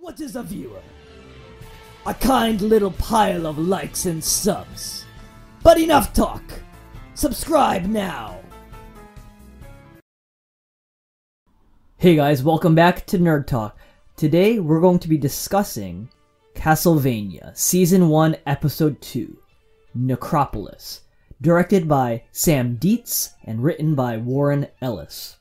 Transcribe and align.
What 0.00 0.20
is 0.20 0.36
a 0.36 0.44
viewer? 0.44 0.80
A 2.06 2.14
kind 2.14 2.60
little 2.62 2.92
pile 2.92 3.46
of 3.46 3.58
likes 3.58 4.06
and 4.06 4.22
subs. 4.22 5.04
But 5.64 5.80
enough 5.80 6.12
talk! 6.12 6.42
Subscribe 7.14 7.84
now! 7.84 8.38
Hey 11.96 12.14
guys, 12.14 12.44
welcome 12.44 12.76
back 12.76 13.06
to 13.06 13.18
Nerd 13.18 13.48
Talk. 13.48 13.76
Today 14.16 14.60
we're 14.60 14.80
going 14.80 15.00
to 15.00 15.08
be 15.08 15.18
discussing 15.18 16.08
Castlevania 16.54 17.56
Season 17.56 18.08
1, 18.08 18.36
Episode 18.46 19.00
2 19.00 19.36
Necropolis, 19.96 21.00
directed 21.40 21.88
by 21.88 22.22
Sam 22.30 22.76
Deats 22.76 23.30
and 23.44 23.64
written 23.64 23.96
by 23.96 24.16
Warren 24.16 24.68
Ellis. 24.80 25.38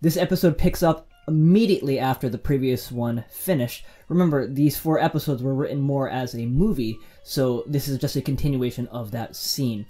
This 0.00 0.16
episode 0.16 0.58
picks 0.58 0.82
up 0.82 1.09
immediately 1.30 1.98
after 1.98 2.28
the 2.28 2.36
previous 2.36 2.90
one 2.90 3.24
finished. 3.30 3.84
Remember, 4.08 4.46
these 4.46 4.76
four 4.76 4.98
episodes 4.98 5.42
were 5.42 5.54
written 5.54 5.80
more 5.80 6.10
as 6.10 6.34
a 6.34 6.44
movie, 6.44 6.98
so 7.22 7.62
this 7.66 7.86
is 7.86 7.98
just 7.98 8.16
a 8.16 8.20
continuation 8.20 8.88
of 8.88 9.12
that 9.12 9.36
scene. 9.36 9.86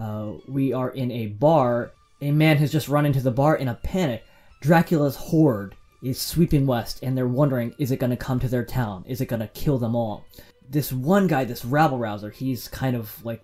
Uh, 0.00 0.34
we 0.48 0.72
are 0.72 0.90
in 0.90 1.10
a 1.10 1.26
bar. 1.26 1.92
A 2.22 2.30
man 2.30 2.56
has 2.58 2.70
just 2.70 2.88
run 2.88 3.04
into 3.04 3.20
the 3.20 3.32
bar 3.32 3.56
in 3.56 3.68
a 3.68 3.74
panic. 3.74 4.24
Dracula's 4.60 5.16
horde 5.16 5.74
is 6.02 6.20
sweeping 6.20 6.66
west, 6.66 7.00
and 7.02 7.18
they're 7.18 7.26
wondering 7.26 7.74
is 7.78 7.90
it 7.90 7.98
going 7.98 8.10
to 8.10 8.16
come 8.16 8.38
to 8.40 8.48
their 8.48 8.64
town? 8.64 9.04
Is 9.08 9.20
it 9.20 9.26
going 9.26 9.40
to 9.40 9.48
kill 9.48 9.78
them 9.78 9.96
all? 9.96 10.24
This 10.70 10.92
one 10.92 11.26
guy, 11.26 11.44
this 11.44 11.64
rabble 11.64 11.98
rouser, 11.98 12.30
he's 12.30 12.68
kind 12.68 12.96
of 12.96 13.24
like, 13.24 13.42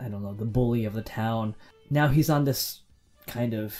I 0.00 0.08
don't 0.08 0.22
know, 0.22 0.34
the 0.34 0.44
bully 0.44 0.84
of 0.84 0.94
the 0.94 1.02
town. 1.02 1.54
Now 1.88 2.08
he's 2.08 2.28
on 2.28 2.44
this 2.44 2.80
kind 3.26 3.54
of. 3.54 3.76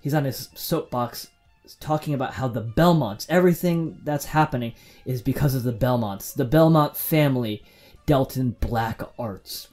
He's 0.00 0.14
on 0.14 0.24
his 0.24 0.48
soapbox 0.54 1.28
talking 1.74 2.14
about 2.14 2.34
how 2.34 2.48
the 2.48 2.60
Belmonts, 2.60 3.26
everything 3.28 4.00
that's 4.04 4.26
happening 4.26 4.74
is 5.04 5.22
because 5.22 5.54
of 5.54 5.62
the 5.62 5.72
Belmonts. 5.72 6.32
The 6.32 6.44
Belmont 6.44 6.96
family 6.96 7.62
dealt 8.06 8.36
in 8.36 8.52
black 8.52 9.02
arts. 9.18 9.68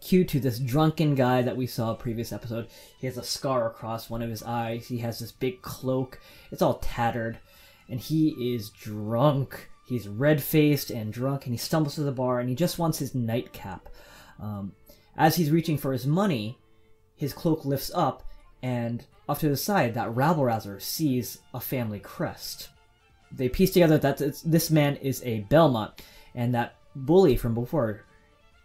Cue 0.00 0.24
to 0.24 0.38
this 0.38 0.58
drunken 0.58 1.14
guy 1.14 1.42
that 1.42 1.56
we 1.56 1.66
saw 1.66 1.94
previous 1.94 2.32
episode. 2.32 2.68
He 2.98 3.06
has 3.06 3.16
a 3.16 3.22
scar 3.22 3.66
across 3.66 4.10
one 4.10 4.22
of 4.22 4.30
his 4.30 4.42
eyes. 4.42 4.88
He 4.88 4.98
has 4.98 5.18
this 5.18 5.32
big 5.32 5.62
cloak. 5.62 6.20
It's 6.52 6.62
all 6.62 6.74
tattered. 6.74 7.38
And 7.88 8.00
he 8.00 8.54
is 8.54 8.70
drunk. 8.70 9.68
He's 9.86 10.08
red 10.08 10.42
faced 10.42 10.90
and 10.90 11.12
drunk, 11.12 11.46
and 11.46 11.54
he 11.54 11.58
stumbles 11.58 11.94
to 11.94 12.02
the 12.02 12.10
bar 12.10 12.40
and 12.40 12.48
he 12.48 12.56
just 12.56 12.78
wants 12.78 12.98
his 12.98 13.14
nightcap. 13.14 13.88
Um, 14.40 14.72
as 15.16 15.36
he's 15.36 15.50
reaching 15.50 15.78
for 15.78 15.92
his 15.92 16.06
money, 16.06 16.58
his 17.16 17.32
cloak 17.32 17.64
lifts 17.64 17.90
up, 17.94 18.24
and 18.62 19.04
off 19.28 19.40
to 19.40 19.48
the 19.48 19.56
side, 19.56 19.94
that 19.94 20.14
rabble 20.14 20.44
rouser 20.44 20.78
sees 20.80 21.38
a 21.52 21.60
family 21.60 21.98
crest. 21.98 22.68
They 23.32 23.48
piece 23.48 23.72
together 23.72 23.98
that 23.98 24.18
this 24.44 24.70
man 24.70 24.96
is 24.96 25.22
a 25.24 25.40
Belmont, 25.40 26.00
and 26.34 26.54
that 26.54 26.76
bully 26.94 27.36
from 27.36 27.54
before. 27.54 28.02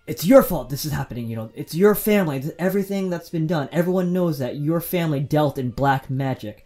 It's 0.08 0.26
your 0.26 0.44
fault 0.44 0.70
this 0.70 0.86
is 0.86 0.92
happening, 0.92 1.28
you 1.28 1.36
know. 1.36 1.52
It's 1.56 1.76
your 1.76 1.96
family. 1.96 2.44
Everything 2.60 3.10
that's 3.10 3.30
been 3.30 3.48
done. 3.48 3.70
Everyone 3.72 4.14
knows 4.14 4.40
that 4.40 4.58
your 4.58 4.82
family 4.82 5.20
dealt 5.20 5.58
in 5.58 5.72
black 5.72 6.10
magic, 6.10 6.66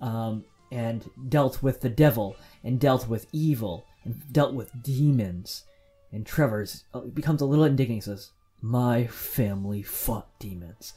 um, 0.00 0.44
and 0.70 1.08
dealt 1.28 1.62
with 1.62 1.80
the 1.80 1.88
devil, 1.88 2.36
and 2.64 2.80
dealt 2.80 3.08
with 3.08 3.26
evil, 3.32 3.86
and 4.04 4.32
dealt 4.32 4.54
with 4.54 4.82
demons. 4.82 5.64
And 6.12 6.26
Trevor's 6.26 6.84
uh, 6.94 7.00
becomes 7.00 7.40
a 7.40 7.46
little 7.46 7.64
indignant. 7.64 8.04
He 8.04 8.10
says, 8.10 8.30
"My 8.62 9.06
family 9.06 9.82
fought 9.82 10.28
demons." 10.38 10.92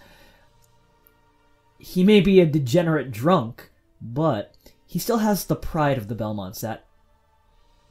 He 1.81 2.03
may 2.03 2.21
be 2.21 2.39
a 2.39 2.45
degenerate 2.45 3.11
drunk, 3.11 3.71
but 3.99 4.55
he 4.85 4.99
still 4.99 5.17
has 5.17 5.45
the 5.45 5.55
pride 5.55 5.97
of 5.97 6.07
the 6.07 6.15
Belmonts 6.15 6.61
that 6.61 6.85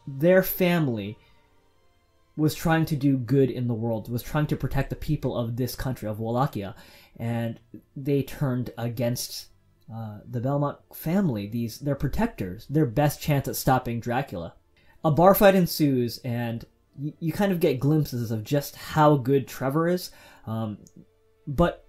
their 0.07 0.45
family 0.45 1.19
was 2.37 2.55
trying 2.55 2.85
to 2.87 2.97
do 2.97 3.17
good 3.19 3.51
in 3.51 3.67
the 3.67 3.75
world, 3.75 4.11
was 4.11 4.23
trying 4.23 4.47
to 4.47 4.57
protect 4.57 4.91
the 4.91 4.97
people 4.97 5.37
of 5.37 5.57
this 5.57 5.75
country, 5.75 6.09
of 6.09 6.21
Wallachia, 6.21 6.77
and 7.19 7.59
they 7.97 8.23
turned 8.23 8.71
against 8.79 9.49
uh, 9.93 10.21
the 10.31 10.41
Belmont 10.41 10.79
family, 10.95 11.49
these 11.49 11.81
their 11.81 11.97
protectors, 11.97 12.67
their 12.71 12.87
best 12.87 13.21
chance 13.21 13.49
at 13.49 13.57
stopping 13.57 13.99
Dracula. 13.99 14.55
A 15.05 15.11
bar 15.11 15.35
fight 15.35 15.57
ensues, 15.57 16.19
and 16.19 16.65
you, 16.97 17.13
you 17.19 17.33
kind 17.33 17.51
of 17.51 17.59
get 17.59 17.81
glimpses 17.81 18.31
of 18.31 18.45
just 18.45 18.77
how 18.77 19.17
good 19.17 19.49
Trevor 19.49 19.89
is. 19.89 20.13
Um, 20.47 20.79
but 21.49 21.85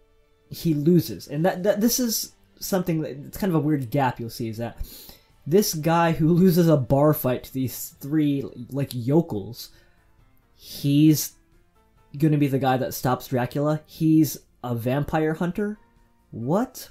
he 0.51 0.73
loses, 0.73 1.28
and 1.28 1.45
that, 1.45 1.63
that 1.63 1.81
this 1.81 2.00
is 2.00 2.34
something 2.59 3.01
that 3.01 3.12
it's 3.12 3.38
kind 3.38 3.51
of 3.51 3.56
a 3.56 3.66
weird 3.66 3.89
gap 3.89 4.19
you'll 4.19 4.29
see 4.29 4.47
is 4.47 4.57
that 4.57 4.78
this 5.47 5.73
guy 5.73 6.12
who 6.12 6.29
loses 6.29 6.67
a 6.67 6.78
bar 6.78 7.13
fight 7.13 7.45
to 7.45 7.53
these 7.53 7.95
three 8.00 8.44
like 8.69 8.91
yokels, 8.94 9.69
he's 10.56 11.34
gonna 12.17 12.38
be 12.38 12.47
the 12.47 12.59
guy 12.59 12.78
that 12.78 12.94
stops 12.94 13.28
Dracula. 13.28 13.81
He's 13.85 14.38
a 14.63 14.75
vampire 14.75 15.34
hunter. 15.34 15.79
What? 16.29 16.89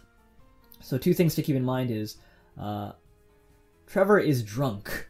So 0.80 0.98
two 0.98 1.14
things 1.14 1.34
to 1.34 1.42
keep 1.42 1.54
in 1.54 1.64
mind 1.64 1.90
is 1.90 2.16
uh, 2.58 2.92
Trevor 3.86 4.18
is 4.18 4.42
drunk. 4.42 5.08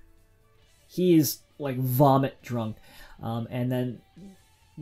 He 0.88 1.14
is 1.14 1.38
like 1.58 1.78
vomit 1.78 2.42
drunk. 2.42 2.76
Um, 3.22 3.46
and 3.50 3.70
then 3.70 4.00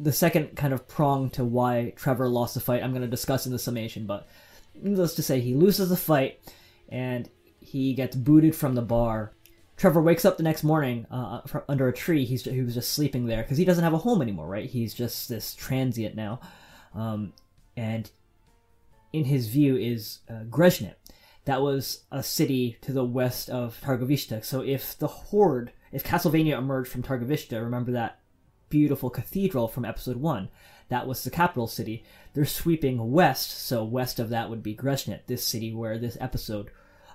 the 0.03 0.13
second 0.13 0.57
kind 0.57 0.73
of 0.73 0.87
prong 0.87 1.31
to 1.31 1.45
why 1.45 1.93
Trevor 1.97 2.29
lost 2.29 2.55
the 2.55 2.61
fight, 2.61 2.83
I'm 2.83 2.91
going 2.91 3.03
to 3.03 3.09
discuss 3.09 3.47
in 3.47 3.53
the 3.53 3.59
summation, 3.59 4.07
but 4.07 4.29
needless 4.75 5.15
to 5.17 5.23
say, 5.23 5.41
he 5.41 5.55
loses 5.55 5.89
the 5.89 5.97
fight 5.97 6.41
and 6.89 7.29
he 7.61 7.95
gets 7.95 8.17
booted 8.17 8.55
from 8.55 8.75
the 8.75 8.83
bar. 8.83 9.33
Trevor 9.77 10.03
wakes 10.03 10.25
up 10.25 10.37
the 10.37 10.43
next 10.43 10.65
morning 10.65 11.07
uh, 11.11 11.41
under 11.69 11.89
a 11.89 11.93
tree. 11.93 12.25
He's 12.25 12.45
he 12.45 12.63
was 12.63 12.75
just 12.75 12.93
sleeping 12.93 13.27
there 13.27 13.43
because 13.43 13.59
he 13.59 13.65
doesn't 13.65 13.85
have 13.85 13.95
a 13.95 13.99
home 13.99 14.23
anymore, 14.23 14.49
right? 14.49 14.69
He's 14.69 14.93
just 14.93 15.29
this 15.29 15.55
transient 15.55 16.17
now, 16.17 16.41
um, 16.95 17.33
and 17.77 18.11
in 19.13 19.25
his 19.25 19.47
view 19.47 19.77
is 19.77 20.21
uh, 20.29 20.45
Grezhnyt. 20.51 20.97
That 21.45 21.63
was 21.63 22.05
a 22.11 22.23
city 22.23 22.77
to 22.83 22.93
the 22.93 23.05
west 23.05 23.49
of 23.49 23.81
Targovishte. 23.81 24.45
So 24.45 24.63
if 24.63 24.99
the 24.99 25.07
Horde, 25.07 25.73
if 25.93 26.03
Castlevania 26.05 26.59
emerged 26.59 26.91
from 26.91 27.03
Targovishte, 27.03 27.53
remember 27.53 27.93
that 27.93 28.19
beautiful 28.69 29.11
cathedral 29.11 29.69
from 29.69 29.85
episode 29.85 30.17
1. 30.17 30.49
That 30.89 31.07
was 31.07 31.23
the 31.23 31.31
capital 31.31 31.67
city. 31.67 32.05
They're 32.35 32.45
sweeping 32.45 33.13
west, 33.13 33.51
so 33.51 33.85
west 33.85 34.19
of 34.19 34.31
that 34.31 34.49
would 34.51 34.63
be 34.63 34.75
Grezhnyt, 34.75 35.27
this 35.27 35.45
city 35.45 35.73
where 35.73 35.99
this 35.99 36.17
episode, 36.21 36.71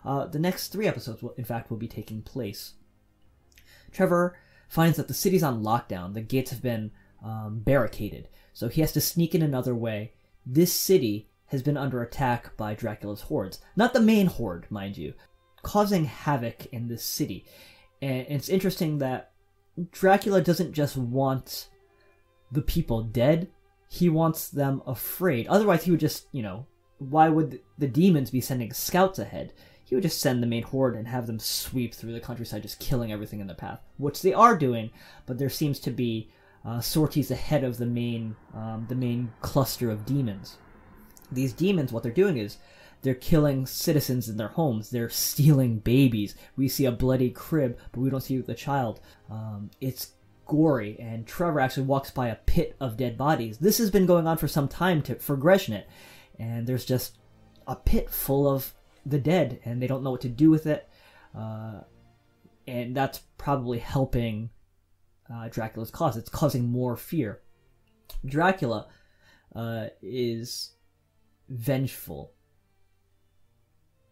uh, 0.05 0.27
the 0.27 0.39
next 0.39 0.69
three 0.69 0.87
episodes, 0.87 1.21
will, 1.21 1.33
in 1.37 1.43
fact, 1.43 1.69
will 1.69 1.77
be 1.77 1.87
taking 1.87 2.21
place. 2.21 2.73
Trevor 3.91 4.37
finds 4.67 4.97
that 4.97 5.07
the 5.07 5.13
city's 5.13 5.43
on 5.43 5.63
lockdown. 5.63 6.13
The 6.13 6.21
gates 6.21 6.51
have 6.51 6.61
been 6.61 6.91
um, 7.23 7.59
barricaded, 7.59 8.27
so 8.53 8.67
he 8.67 8.81
has 8.81 8.91
to 8.93 9.01
sneak 9.01 9.33
in 9.33 9.41
another 9.41 9.75
way. 9.75 10.13
This 10.45 10.73
city 10.73 11.29
has 11.47 11.63
been 11.63 11.77
under 11.77 12.01
attack 12.01 12.57
by 12.57 12.73
Dracula's 12.73 13.21
hordes. 13.21 13.61
Not 13.75 13.93
the 13.93 14.01
main 14.01 14.27
horde, 14.27 14.65
mind 14.69 14.97
you, 14.97 15.13
causing 15.61 16.05
havoc 16.05 16.65
in 16.67 16.87
this 16.87 17.03
city. 17.03 17.45
And 18.01 18.25
it's 18.27 18.49
interesting 18.49 18.97
that 18.97 19.32
Dracula 19.91 20.41
doesn't 20.41 20.73
just 20.73 20.97
want 20.97 21.69
the 22.51 22.61
people 22.61 23.01
dead, 23.03 23.50
he 23.88 24.09
wants 24.09 24.50
them 24.50 24.81
afraid. 24.85 25.47
Otherwise, 25.47 25.84
he 25.84 25.91
would 25.91 26.00
just, 26.00 26.28
you 26.31 26.41
know, 26.41 26.66
why 27.00 27.29
would 27.29 27.59
the 27.78 27.88
demons 27.88 28.31
be 28.31 28.41
sending 28.41 28.72
scouts 28.73 29.19
ahead? 29.19 29.53
He 29.83 29.95
would 29.95 30.03
just 30.03 30.19
send 30.19 30.41
the 30.41 30.47
main 30.47 30.63
horde 30.63 30.95
and 30.95 31.07
have 31.07 31.28
them 31.28 31.39
sweep 31.39 31.94
through 31.94 32.13
the 32.13 32.19
countryside, 32.19 32.62
just 32.62 32.79
killing 32.79 33.12
everything 33.12 33.39
in 33.39 33.47
their 33.47 33.56
path, 33.56 33.79
which 33.97 34.22
they 34.22 34.33
are 34.33 34.57
doing. 34.57 34.91
But 35.25 35.38
there 35.38 35.50
seems 35.50 35.79
to 35.81 35.91
be 35.91 36.29
uh, 36.66 36.81
sorties 36.81 37.29
ahead 37.31 37.63
of 37.63 37.78
the 37.78 37.85
main, 37.85 38.35
um, 38.53 38.85
the 38.89 38.95
main 38.95 39.31
cluster 39.41 39.91
of 39.91 40.06
demons. 40.06 40.57
These 41.31 41.53
demons, 41.53 41.91
what 41.91 42.03
they're 42.03 42.12
doing 42.12 42.38
is 42.38 42.57
they're 43.03 43.13
killing 43.13 43.65
citizens 43.65 44.29
in 44.29 44.37
their 44.37 44.47
homes. 44.47 44.89
They're 44.89 45.09
stealing 45.09 45.79
babies. 45.79 46.35
We 46.55 46.69
see 46.69 46.85
a 46.85 46.91
bloody 46.91 47.29
crib, 47.29 47.77
but 47.91 48.00
we 48.00 48.09
don't 48.09 48.21
see 48.21 48.38
the 48.38 48.55
child. 48.55 49.01
Um, 49.29 49.69
it's 49.81 50.13
gory, 50.45 50.97
and 51.00 51.27
Trevor 51.27 51.59
actually 51.59 51.83
walks 51.83 52.11
by 52.11 52.29
a 52.29 52.35
pit 52.35 52.75
of 52.79 52.97
dead 52.97 53.17
bodies. 53.17 53.57
This 53.57 53.77
has 53.77 53.91
been 53.91 54.05
going 54.05 54.25
on 54.25 54.38
for 54.38 54.47
some 54.47 54.69
time 54.69 55.01
to, 55.03 55.15
for 55.15 55.38
Greshnet, 55.38 55.83
and 56.39 56.65
there's 56.65 56.85
just 56.85 57.17
a 57.67 57.75
pit 57.75 58.09
full 58.09 58.47
of 58.47 58.73
the 59.06 59.19
dead, 59.19 59.59
and 59.65 59.81
they 59.81 59.88
don't 59.88 60.03
know 60.03 60.11
what 60.11 60.21
to 60.21 60.29
do 60.29 60.49
with 60.49 60.65
it. 60.65 60.89
Uh, 61.38 61.81
and 62.65 62.95
that's 62.95 63.19
probably 63.38 63.79
helping 63.79 64.49
uh, 65.33 65.49
Dracula's 65.49 65.91
cause. 65.91 66.15
It's 66.15 66.29
causing 66.29 66.69
more 66.69 66.95
fear. 66.95 67.41
Dracula 68.25 68.88
uh, 69.53 69.88
is 70.01 70.71
vengeful 71.49 72.31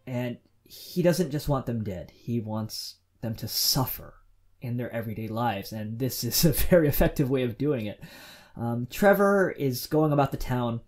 and 0.06 0.38
he 0.64 1.02
doesn't 1.02 1.30
just 1.30 1.48
want 1.48 1.66
them 1.66 1.84
dead, 1.84 2.12
he 2.14 2.40
wants 2.40 2.96
them 3.20 3.34
to 3.36 3.48
suffer 3.48 4.14
in 4.60 4.76
their 4.76 4.92
everyday 4.92 5.28
lives, 5.28 5.72
and 5.72 5.98
this 5.98 6.24
is 6.24 6.44
a 6.44 6.52
very 6.70 6.88
effective 6.88 7.30
way 7.30 7.42
of 7.42 7.58
doing 7.58 7.86
it. 7.86 8.02
Um, 8.56 8.86
Trevor 8.90 9.50
is 9.50 9.86
going 9.86 10.12
about 10.12 10.30
the 10.30 10.36
town 10.36 10.80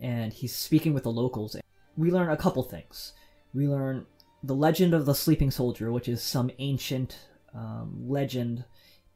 and 0.00 0.32
he's 0.32 0.54
speaking 0.54 0.94
with 0.94 1.04
the 1.04 1.12
locals. 1.12 1.56
We 1.96 2.10
learn 2.10 2.30
a 2.30 2.36
couple 2.36 2.62
things. 2.62 3.12
We 3.54 3.68
learn 3.68 4.06
the 4.42 4.54
legend 4.54 4.94
of 4.94 5.06
the 5.06 5.14
sleeping 5.14 5.50
soldier, 5.50 5.90
which 5.90 6.08
is 6.08 6.22
some 6.22 6.50
ancient 6.58 7.18
um, 7.54 8.04
legend 8.06 8.64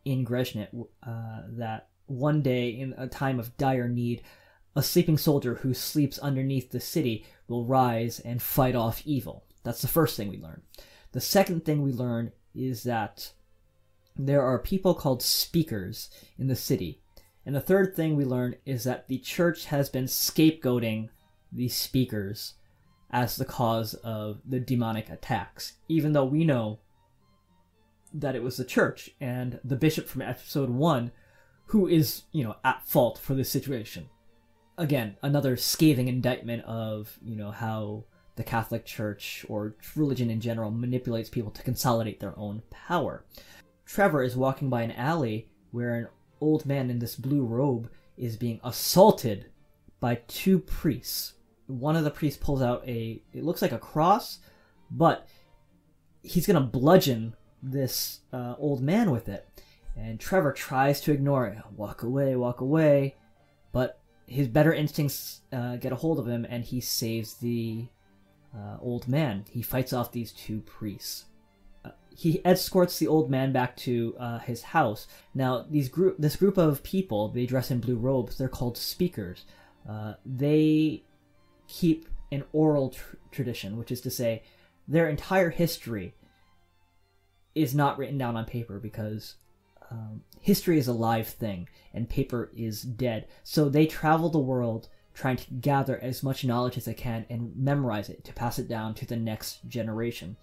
in 0.05 0.25
Greznet 0.25 0.69
uh, 1.07 1.43
that 1.51 1.89
one 2.07 2.43
day, 2.43 2.71
in 2.71 2.95
a 2.97 3.07
time 3.07 3.39
of 3.39 3.57
dire 3.57 3.89
need, 3.89 4.23
a 4.75 4.83
sleeping 4.83 5.19
soldier 5.19 5.57
who 5.57 5.75
sleeps 5.75 6.19
underneath 6.19 6.71
the 6.71 6.81
city 6.81 7.27
will 7.51 7.67
rise 7.67 8.21
and 8.21 8.41
fight 8.41 8.77
off 8.77 9.03
evil. 9.05 9.45
That's 9.65 9.83
the 9.83 9.89
first 9.89 10.17
thing 10.17 10.29
we 10.29 10.39
learn. 10.39 10.63
The 11.13 11.21
second 11.21 11.65
thing 11.65 11.83
we 11.83 11.93
learn 11.93 12.33
is 12.55 12.85
that 12.85 13.33
there 14.17 14.43
are 14.43 14.59
people 14.59 14.95
called 14.95 15.23
speakers 15.23 16.09
in 16.39 16.47
the 16.47 16.57
city. 16.57 17.03
And 17.45 17.55
the 17.55 17.61
third 17.61 17.97
thing 17.97 18.17
we 18.17 18.25
learn 18.25 18.55
is 18.65 18.85
that 18.85 19.09
the 19.09 19.19
church 19.19 19.67
has 19.67 19.89
been 19.89 20.05
scapegoating 20.05 21.09
these 21.51 21.75
speakers 21.75 22.55
as 23.11 23.35
the 23.37 23.45
cause 23.45 23.95
of 23.95 24.41
the 24.49 24.61
demonic 24.61 25.11
attacks, 25.11 25.75
even 25.89 26.13
though 26.13 26.25
we 26.25 26.45
know 26.45 26.79
that 28.15 28.37
it 28.37 28.43
was 28.43 28.57
the 28.57 28.65
church 28.65 29.11
and 29.21 29.59
the 29.65 29.77
bishop 29.77 30.07
from 30.07 30.23
episode 30.23 30.71
1 30.71 31.11
who 31.67 31.89
is, 31.89 32.23
you 32.33 32.45
know, 32.45 32.57
at 32.65 32.87
fault 32.87 33.19
for 33.19 33.35
this 33.35 33.51
situation. 33.51 34.09
Again, 34.81 35.17
another 35.23 35.59
scathing 35.59 36.09
indictment 36.09 36.65
of, 36.65 37.19
you 37.23 37.37
know, 37.37 37.51
how 37.51 38.05
the 38.37 38.43
Catholic 38.43 38.87
Church 38.87 39.45
or 39.47 39.75
religion 39.95 40.31
in 40.31 40.41
general 40.41 40.71
manipulates 40.71 41.29
people 41.29 41.51
to 41.51 41.63
consolidate 41.63 42.19
their 42.19 42.33
own 42.39 42.63
power. 42.71 43.23
Trevor 43.85 44.23
is 44.23 44.39
walking 44.39 44.71
by 44.71 44.81
an 44.81 44.93
alley 44.93 45.51
where 45.71 45.95
an 45.97 46.09
old 46.41 46.65
man 46.65 46.89
in 46.89 46.99
this 46.99 47.15
blue 47.15 47.45
robe 47.45 47.91
is 48.17 48.39
being 48.39 48.59
assaulted 48.65 49.51
by 50.01 50.15
two 50.29 50.59
priests. 50.59 51.35
One 51.67 51.95
of 51.95 52.05
the 52.05 52.11
priests 52.11 52.43
pulls 52.43 52.63
out 52.63 52.83
a 52.89 53.23
it 53.35 53.45
looks 53.45 53.61
like 53.61 53.73
a 53.73 53.79
cross, 53.79 54.39
but 54.91 55.29
he's 56.23 56.47
gonna 56.47 56.63
bludgeon 56.63 57.35
this 57.63 58.21
uh, 58.33 58.55
old 58.57 58.81
man 58.81 59.11
with 59.11 59.29
it. 59.29 59.47
And 59.95 60.19
Trevor 60.19 60.55
tries 60.55 61.03
to 61.03 61.13
ignore 61.13 61.47
it, 61.49 61.59
walk 61.77 62.03
away, 62.03 62.35
walk 62.35 62.63
away, 62.63 63.17
but 63.73 64.01
his 64.31 64.47
better 64.47 64.73
instincts 64.73 65.41
uh, 65.53 65.75
get 65.77 65.93
a 65.93 65.97
hold 65.97 66.21
of 66.21 66.29
him, 66.29 66.47
and 66.49 66.65
he 66.65 66.81
saves 66.81 67.35
the 67.35 67.89
uh, 68.55 68.77
old 68.81 69.09
man. 69.09 69.45
He 69.51 69.61
fights 69.61 69.93
off 69.93 70.13
these 70.13 70.31
two 70.31 70.61
priests. 70.61 71.25
Uh, 71.85 71.91
he 72.17 72.41
escorts 72.45 72.99
the 73.01 73.09
old 73.09 73.29
man 73.29 73.53
back 73.53 73.77
to 73.79 74.15
uh, 74.21 74.39
his 74.39 74.63
house. 74.63 75.09
Now, 75.35 75.67
these 75.69 75.89
group, 75.89 76.17
this 76.17 76.37
group 76.37 76.59
of 76.59 76.85
people, 76.85 77.29
they 77.29 77.45
dress 77.45 77.73
in 77.73 77.81
blue 77.81 77.97
robes. 77.97 78.39
They're 78.39 78.49
called 78.49 78.79
speakers. 78.79 79.47
Uh, 79.89 80.15
they 80.25 81.03
keep 81.67 82.09
an 82.31 82.45
oral 82.53 82.91
tr- 82.91 83.17
tradition, 83.33 83.77
which 83.77 83.91
is 83.91 84.01
to 84.03 84.11
say, 84.11 84.45
their 84.87 85.09
entire 85.09 85.51
history 85.51 86.15
is 87.57 87.75
not 87.75 87.99
written 87.99 88.17
down 88.17 88.37
on 88.37 88.45
paper 88.45 88.79
because 88.79 89.35
um, 89.91 90.23
history 90.41 90.79
is 90.79 90.89
a 90.89 90.93
live 90.93 91.29
thing 91.29 91.69
and 91.93 92.09
paper 92.09 92.51
is 92.57 92.83
dead. 92.83 93.27
So 93.43 93.69
they 93.69 93.87
travel 93.87 94.29
the 94.29 94.39
world 94.39 94.89
trying 95.15 95.37
to 95.37 95.53
gather 95.55 95.99
as 95.99 96.23
much 96.23 96.45
knowledge 96.45 96.77
as 96.77 96.85
they 96.85 96.95
can 96.95 97.27
and 97.29 97.55
memorize 97.57 98.09
it 98.09 98.25
to 98.25 98.33
pass 98.33 98.59
it 98.59 98.69
down 98.69 98.95
to 98.95 99.07
the 99.07 99.17
next 99.17 99.69
generation. 99.69 100.37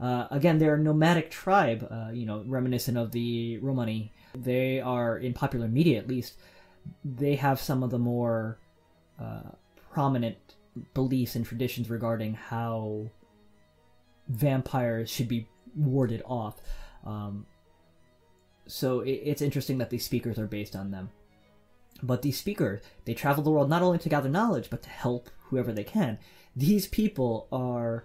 Uh, 0.00 0.26
again, 0.30 0.58
they're 0.58 0.74
a 0.74 0.78
nomadic 0.78 1.30
tribe, 1.30 1.86
uh, 1.90 2.10
you 2.10 2.26
know, 2.26 2.42
reminiscent 2.46 2.98
of 2.98 3.12
the 3.12 3.58
Romani. 3.58 4.12
They 4.34 4.80
are, 4.80 5.18
in 5.18 5.34
popular 5.34 5.68
media 5.68 5.98
at 5.98 6.08
least, 6.08 6.34
they 7.04 7.36
have 7.36 7.60
some 7.60 7.82
of 7.82 7.90
the 7.90 7.98
more 7.98 8.58
uh, 9.20 9.50
prominent 9.92 10.36
beliefs 10.94 11.36
and 11.36 11.46
traditions 11.46 11.88
regarding 11.88 12.34
how 12.34 13.08
vampires 14.28 15.10
should 15.10 15.28
be 15.28 15.46
warded 15.76 16.22
off. 16.26 16.60
Um, 17.04 17.46
so 18.66 19.00
it, 19.00 19.20
it's 19.24 19.42
interesting 19.42 19.78
that 19.78 19.90
these 19.90 20.04
speakers 20.04 20.38
are 20.38 20.46
based 20.46 20.76
on 20.76 20.90
them. 20.90 21.10
But 22.02 22.22
these 22.22 22.38
speakers, 22.38 22.82
they 23.04 23.14
travel 23.14 23.44
the 23.44 23.50
world 23.50 23.70
not 23.70 23.82
only 23.82 23.98
to 23.98 24.08
gather 24.08 24.28
knowledge, 24.28 24.68
but 24.68 24.82
to 24.82 24.88
help 24.88 25.30
whoever 25.44 25.72
they 25.72 25.84
can. 25.84 26.18
These 26.56 26.88
people 26.88 27.48
are 27.52 28.04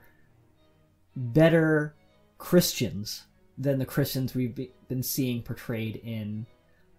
better 1.15 1.95
Christians 2.37 3.25
than 3.57 3.79
the 3.79 3.85
Christians 3.85 4.33
we've 4.33 4.57
been 4.87 5.03
seeing 5.03 5.41
portrayed 5.41 5.97
in 5.97 6.45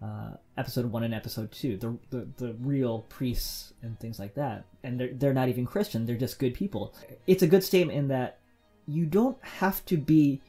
uh, 0.03 0.33
episode 0.57 0.87
one 0.87 1.03
and 1.03 1.15
episode 1.15 1.53
two, 1.53 1.77
the, 1.77 1.99
the 2.11 2.27
the 2.37 2.55
real 2.61 3.01
priests 3.09 3.73
and 3.83 3.99
things 3.99 4.19
like 4.19 4.35
that. 4.35 4.65
And 4.83 4.99
they're 4.99 5.13
they're 5.13 5.35
not 5.35 5.49
even 5.49 5.67
Christian; 5.67 6.07
they're 6.07 6.17
just 6.17 6.39
good 6.39 6.55
people. 6.55 6.95
It's 7.27 7.43
a 7.43 7.47
good 7.47 7.65
statement 7.65 7.99
in 7.99 8.09
that 8.09 8.39
you 8.87 9.07
don't 9.07 9.43
have 9.45 9.85
to 9.87 9.97
be 9.97 10.41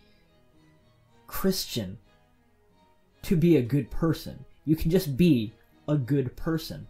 Christian 1.27 1.97
to 3.23 3.35
be 3.35 3.57
a 3.57 3.61
good 3.61 3.89
person. 3.91 4.45
You 4.65 4.75
can 4.75 4.91
just 4.91 5.17
be 5.17 5.53
a 5.87 5.97
good 5.97 6.35
person. 6.35 6.87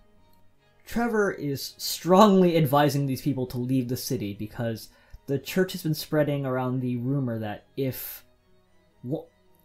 Trevor 0.85 1.31
is 1.31 1.73
strongly 1.77 2.57
advising 2.57 3.05
these 3.05 3.21
people 3.21 3.45
to 3.47 3.57
leave 3.57 3.87
the 3.87 3.97
city 3.97 4.33
because 4.33 4.89
the 5.27 5.39
church 5.39 5.71
has 5.71 5.83
been 5.83 5.93
spreading 5.93 6.45
around 6.45 6.79
the 6.79 6.97
rumor 6.97 7.39
that 7.39 7.65
if 7.77 8.25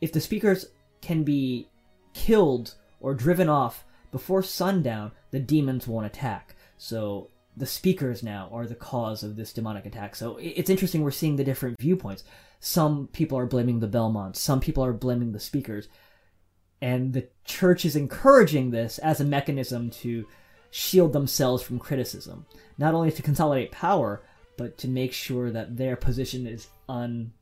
if 0.01 0.13
the 0.13 0.21
speakers 0.21 0.67
can 1.01 1.23
be 1.23 1.69
killed 2.15 2.75
or 3.01 3.15
driven 3.15 3.49
off 3.49 3.85
before 4.13 4.43
sundown, 4.43 5.13
the 5.31 5.41
demons 5.41 5.87
won't 5.87 6.07
attack. 6.07 6.55
So 6.79 7.31
the 7.57 7.67
speakers 7.67 8.23
now 8.23 8.49
are 8.53 8.67
the 8.67 8.75
cause 8.75 9.23
of 9.23 9.37
this 9.37 9.53
demonic 9.53 9.87
attack. 9.87 10.15
So 10.15 10.39
it's 10.41 10.71
interesting 10.71 11.03
we're 11.03 11.11
seeing 11.11 11.37
the 11.37 11.45
different 11.45 11.81
viewpoints. 11.81 12.25
Some 12.61 13.09
people 13.09 13.39
are 13.39 13.47
blaming 13.47 13.81
the 13.81 13.89
Belmonts, 13.89 14.37
some 14.37 14.61
people 14.61 14.85
are 14.85 14.93
blaming 14.93 15.33
the 15.33 15.41
speakers. 15.41 15.89
And 16.83 17.13
the 17.13 17.29
church 17.45 17.85
is 17.85 17.97
encouraging 17.97 18.71
this 18.71 18.99
as 18.99 19.21
a 19.21 19.25
mechanism 19.25 19.91
to 19.91 20.27
shield 20.71 21.13
themselves 21.13 21.63
from 21.63 21.79
criticism. 21.79 22.47
Not 22.77 22.95
only 22.95 23.11
to 23.13 23.23
consolidate 23.23 23.73
power, 23.73 24.23
but 24.57 24.77
to 24.79 24.89
make 24.89 25.13
sure 25.13 25.51
that 25.51 25.77
their 25.77 25.97
position 25.97 26.47
is 26.47 26.69
un, 26.89 27.33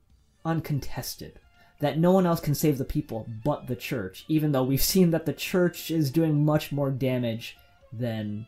uncontested. 0.44 1.40
That 1.80 1.98
no 1.98 2.12
one 2.12 2.26
else 2.26 2.40
can 2.40 2.54
save 2.54 2.78
the 2.78 2.84
people 2.84 3.26
but 3.44 3.66
the 3.66 3.76
church, 3.76 4.24
even 4.28 4.52
though 4.52 4.62
we've 4.62 4.82
seen 4.82 5.10
that 5.10 5.26
the 5.26 5.32
church 5.32 5.90
is 5.90 6.10
doing 6.10 6.44
much 6.44 6.70
more 6.70 6.90
damage 6.90 7.56
than, 7.92 8.46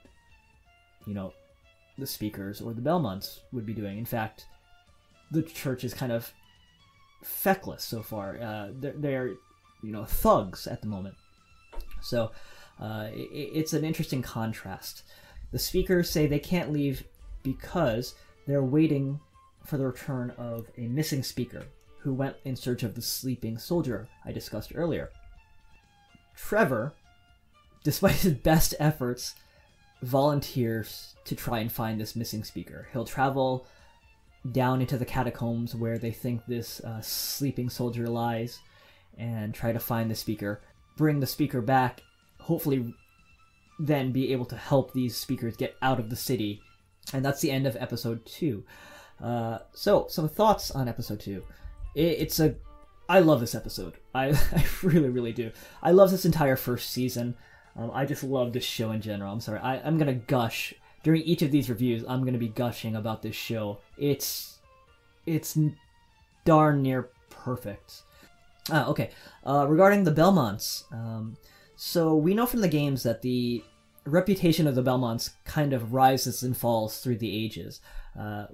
you 1.06 1.14
know, 1.14 1.32
the 1.98 2.06
speakers 2.06 2.60
or 2.60 2.72
the 2.72 2.80
Belmonts 2.80 3.40
would 3.52 3.66
be 3.66 3.74
doing. 3.74 3.98
In 3.98 4.04
fact, 4.04 4.46
the 5.30 5.42
church 5.42 5.82
is 5.82 5.94
kind 5.94 6.12
of 6.12 6.32
feckless 7.24 7.82
so 7.82 8.02
far. 8.02 8.40
Uh, 8.40 8.68
they're, 8.72 8.94
they're, 8.96 9.34
you 9.86 9.92
know, 9.92 10.04
thugs 10.04 10.66
at 10.66 10.82
the 10.82 10.88
moment. 10.88 11.14
So 12.02 12.32
uh, 12.80 13.06
it, 13.12 13.50
it's 13.54 13.72
an 13.72 13.84
interesting 13.84 14.20
contrast. 14.20 15.04
The 15.52 15.60
speakers 15.60 16.10
say 16.10 16.26
they 16.26 16.40
can't 16.40 16.72
leave 16.72 17.04
because 17.44 18.16
they're 18.48 18.64
waiting 18.64 19.20
for 19.64 19.76
the 19.78 19.86
return 19.86 20.32
of 20.38 20.66
a 20.76 20.88
missing 20.88 21.22
speaker 21.22 21.62
who 22.00 22.12
went 22.12 22.36
in 22.44 22.56
search 22.56 22.82
of 22.82 22.96
the 22.96 23.02
sleeping 23.02 23.58
soldier 23.58 24.08
I 24.24 24.32
discussed 24.32 24.72
earlier. 24.74 25.10
Trevor, 26.34 26.92
despite 27.84 28.16
his 28.16 28.34
best 28.34 28.74
efforts, 28.80 29.36
volunteers 30.02 31.14
to 31.24 31.36
try 31.36 31.60
and 31.60 31.70
find 31.70 32.00
this 32.00 32.16
missing 32.16 32.42
speaker. 32.42 32.88
He'll 32.92 33.04
travel 33.04 33.66
down 34.50 34.80
into 34.80 34.98
the 34.98 35.04
catacombs 35.04 35.74
where 35.76 35.98
they 35.98 36.10
think 36.10 36.44
this 36.46 36.80
uh, 36.80 37.00
sleeping 37.00 37.68
soldier 37.68 38.08
lies 38.08 38.58
and 39.16 39.54
try 39.54 39.72
to 39.72 39.78
find 39.78 40.10
the 40.10 40.14
speaker, 40.14 40.60
bring 40.96 41.20
the 41.20 41.26
speaker 41.26 41.60
back, 41.60 42.02
hopefully 42.40 42.94
then 43.78 44.12
be 44.12 44.32
able 44.32 44.46
to 44.46 44.56
help 44.56 44.92
these 44.92 45.16
speakers 45.16 45.56
get 45.56 45.76
out 45.82 45.98
of 45.98 46.10
the 46.10 46.16
city. 46.16 46.62
And 47.12 47.24
that's 47.24 47.40
the 47.40 47.50
end 47.50 47.66
of 47.66 47.76
episode 47.76 48.24
two. 48.26 48.64
Uh, 49.22 49.58
so, 49.72 50.06
some 50.08 50.28
thoughts 50.28 50.70
on 50.70 50.88
episode 50.88 51.20
two. 51.20 51.42
It, 51.94 52.20
it's 52.20 52.40
a. 52.40 52.54
I 53.08 53.20
love 53.20 53.40
this 53.40 53.54
episode. 53.54 53.94
I, 54.14 54.28
I 54.52 54.64
really, 54.82 55.08
really 55.08 55.32
do. 55.32 55.52
I 55.82 55.92
love 55.92 56.10
this 56.10 56.26
entire 56.26 56.56
first 56.56 56.90
season. 56.90 57.36
Um, 57.76 57.90
I 57.94 58.04
just 58.04 58.24
love 58.24 58.52
this 58.52 58.64
show 58.64 58.90
in 58.90 59.00
general. 59.00 59.32
I'm 59.32 59.40
sorry. 59.40 59.60
I, 59.60 59.76
I'm 59.76 59.98
going 59.98 60.08
to 60.08 60.26
gush 60.26 60.74
during 61.06 61.22
each 61.22 61.42
of 61.42 61.52
these 61.52 61.70
reviews, 61.70 62.04
I'm 62.08 62.22
going 62.22 62.32
to 62.32 62.38
be 62.40 62.48
gushing 62.48 62.96
about 62.96 63.22
this 63.22 63.36
show. 63.36 63.78
It's 63.96 64.58
it's 65.24 65.56
darn 66.44 66.82
near 66.82 67.10
perfect. 67.30 68.02
Uh, 68.70 68.84
okay, 68.88 69.10
uh, 69.46 69.66
regarding 69.68 70.04
the 70.04 70.10
Belmonts, 70.10 70.84
um, 70.92 71.36
so 71.76 72.16
we 72.16 72.34
know 72.34 72.46
from 72.46 72.60
the 72.60 72.68
games 72.68 73.02
that 73.02 73.22
the 73.22 73.62
reputation 74.04 74.66
of 74.66 74.74
the 74.74 74.82
Belmonts 74.82 75.30
kind 75.44 75.72
of 75.72 75.92
rises 75.92 76.42
and 76.42 76.56
falls 76.56 76.98
through 76.98 77.18
the 77.18 77.44
ages. 77.44 77.80
Uh, 78.18 78.46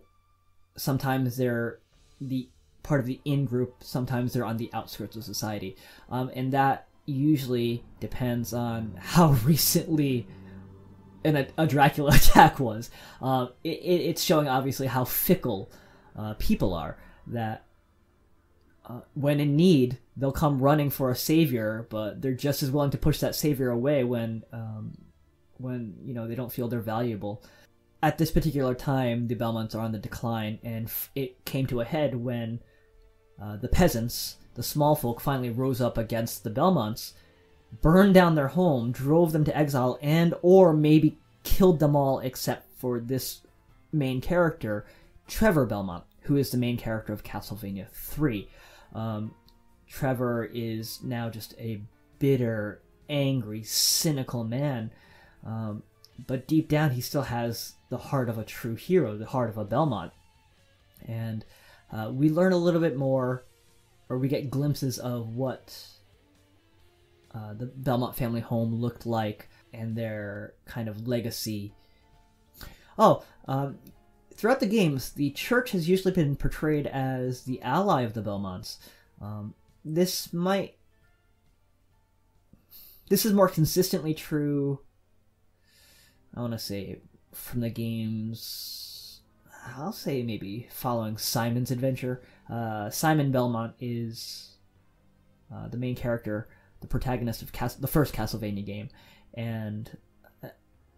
sometimes 0.76 1.36
they're 1.36 1.78
the 2.20 2.48
part 2.82 3.00
of 3.00 3.06
the 3.06 3.20
in 3.24 3.44
group, 3.44 3.76
sometimes 3.80 4.32
they're 4.32 4.44
on 4.44 4.56
the 4.56 4.70
outskirts 4.72 5.16
of 5.16 5.24
society, 5.24 5.76
um, 6.10 6.30
and 6.34 6.52
that 6.52 6.88
usually 7.06 7.84
depends 8.00 8.52
on 8.52 8.96
how 9.00 9.30
recently 9.44 10.26
an, 11.24 11.46
a 11.56 11.66
Dracula 11.66 12.12
attack 12.16 12.58
was. 12.58 12.90
Uh, 13.20 13.48
it, 13.64 13.68
it's 13.68 14.22
showing 14.22 14.48
obviously 14.48 14.88
how 14.88 15.04
fickle 15.04 15.70
uh, 16.16 16.34
people 16.34 16.74
are. 16.74 16.98
That 17.28 17.64
uh, 18.86 19.00
when 19.14 19.40
in 19.40 19.56
need, 19.56 19.98
they'll 20.16 20.32
come 20.32 20.60
running 20.60 20.90
for 20.90 21.10
a 21.10 21.16
savior, 21.16 21.86
but 21.88 22.20
they're 22.20 22.32
just 22.32 22.62
as 22.62 22.70
willing 22.70 22.90
to 22.90 22.98
push 22.98 23.18
that 23.20 23.34
savior 23.34 23.70
away 23.70 24.02
when 24.04 24.42
um, 24.52 24.96
when 25.58 25.94
you 26.04 26.14
know 26.14 26.26
they 26.26 26.34
don't 26.34 26.52
feel 26.52 26.68
they're 26.68 26.80
valuable. 26.80 27.42
At 28.02 28.18
this 28.18 28.32
particular 28.32 28.74
time, 28.74 29.28
the 29.28 29.36
Belmonts 29.36 29.76
are 29.76 29.80
on 29.80 29.92
the 29.92 29.98
decline, 29.98 30.58
and 30.64 30.86
f- 30.86 31.10
it 31.14 31.44
came 31.44 31.66
to 31.68 31.80
a 31.80 31.84
head 31.84 32.16
when 32.16 32.58
uh, 33.40 33.56
the 33.56 33.68
peasants, 33.68 34.36
the 34.54 34.62
small 34.62 34.96
folk, 34.96 35.20
finally 35.20 35.50
rose 35.50 35.80
up 35.80 35.96
against 35.96 36.42
the 36.42 36.50
Belmonts, 36.50 37.12
burned 37.80 38.14
down 38.14 38.34
their 38.34 38.48
home, 38.48 38.90
drove 38.90 39.30
them 39.30 39.44
to 39.44 39.56
exile, 39.56 39.98
and 40.02 40.34
or 40.42 40.72
maybe 40.72 41.16
killed 41.44 41.78
them 41.78 41.94
all 41.94 42.18
except 42.18 42.68
for 42.76 42.98
this 42.98 43.42
main 43.92 44.20
character, 44.20 44.84
Trevor 45.28 45.66
Belmont, 45.66 46.02
who 46.22 46.36
is 46.36 46.50
the 46.50 46.58
main 46.58 46.76
character 46.76 47.12
of 47.12 47.22
Castlevania 47.22 47.88
3. 47.90 48.48
Um, 48.94 49.34
Trevor 49.88 50.44
is 50.52 51.02
now 51.02 51.28
just 51.28 51.54
a 51.58 51.82
bitter, 52.18 52.80
angry, 53.08 53.62
cynical 53.62 54.44
man. 54.44 54.90
Um, 55.44 55.82
but 56.26 56.46
deep 56.46 56.68
down, 56.68 56.90
he 56.90 57.00
still 57.00 57.22
has 57.22 57.74
the 57.90 57.98
heart 57.98 58.28
of 58.28 58.38
a 58.38 58.44
true 58.44 58.74
hero, 58.74 59.16
the 59.16 59.26
heart 59.26 59.50
of 59.50 59.58
a 59.58 59.64
Belmont. 59.64 60.12
And 61.06 61.44
uh, 61.92 62.10
we 62.12 62.30
learn 62.30 62.52
a 62.52 62.58
little 62.58 62.80
bit 62.80 62.96
more, 62.96 63.44
or 64.08 64.18
we 64.18 64.28
get 64.28 64.50
glimpses 64.50 64.98
of 64.98 65.34
what 65.34 65.76
uh, 67.34 67.54
the 67.54 67.66
Belmont 67.66 68.16
family 68.16 68.40
home 68.40 68.74
looked 68.74 69.04
like 69.06 69.48
and 69.72 69.96
their 69.96 70.54
kind 70.64 70.88
of 70.88 71.08
legacy. 71.08 71.72
Oh, 72.98 73.24
um, 73.48 73.78
throughout 74.42 74.58
the 74.58 74.66
games, 74.66 75.12
the 75.12 75.30
church 75.30 75.70
has 75.70 75.88
usually 75.88 76.12
been 76.12 76.34
portrayed 76.34 76.88
as 76.88 77.44
the 77.44 77.62
ally 77.62 78.02
of 78.02 78.12
the 78.12 78.20
Belmonts. 78.20 78.78
Um, 79.20 79.54
this 79.84 80.32
might. 80.32 80.74
This 83.08 83.24
is 83.24 83.32
more 83.32 83.48
consistently 83.48 84.14
true. 84.14 84.80
I 86.34 86.40
want 86.40 86.54
to 86.54 86.58
say 86.58 87.02
from 87.32 87.60
the 87.60 87.70
games. 87.70 89.20
I'll 89.76 89.92
say 89.92 90.24
maybe 90.24 90.66
following 90.72 91.18
Simon's 91.18 91.70
adventure. 91.70 92.20
Uh, 92.50 92.90
Simon 92.90 93.30
Belmont 93.30 93.74
is 93.78 94.56
uh, 95.54 95.68
the 95.68 95.76
main 95.76 95.94
character, 95.94 96.48
the 96.80 96.88
protagonist 96.88 97.42
of 97.42 97.52
Cas- 97.52 97.76
the 97.76 97.86
first 97.86 98.12
Castlevania 98.12 98.66
game, 98.66 98.88
and 99.34 99.96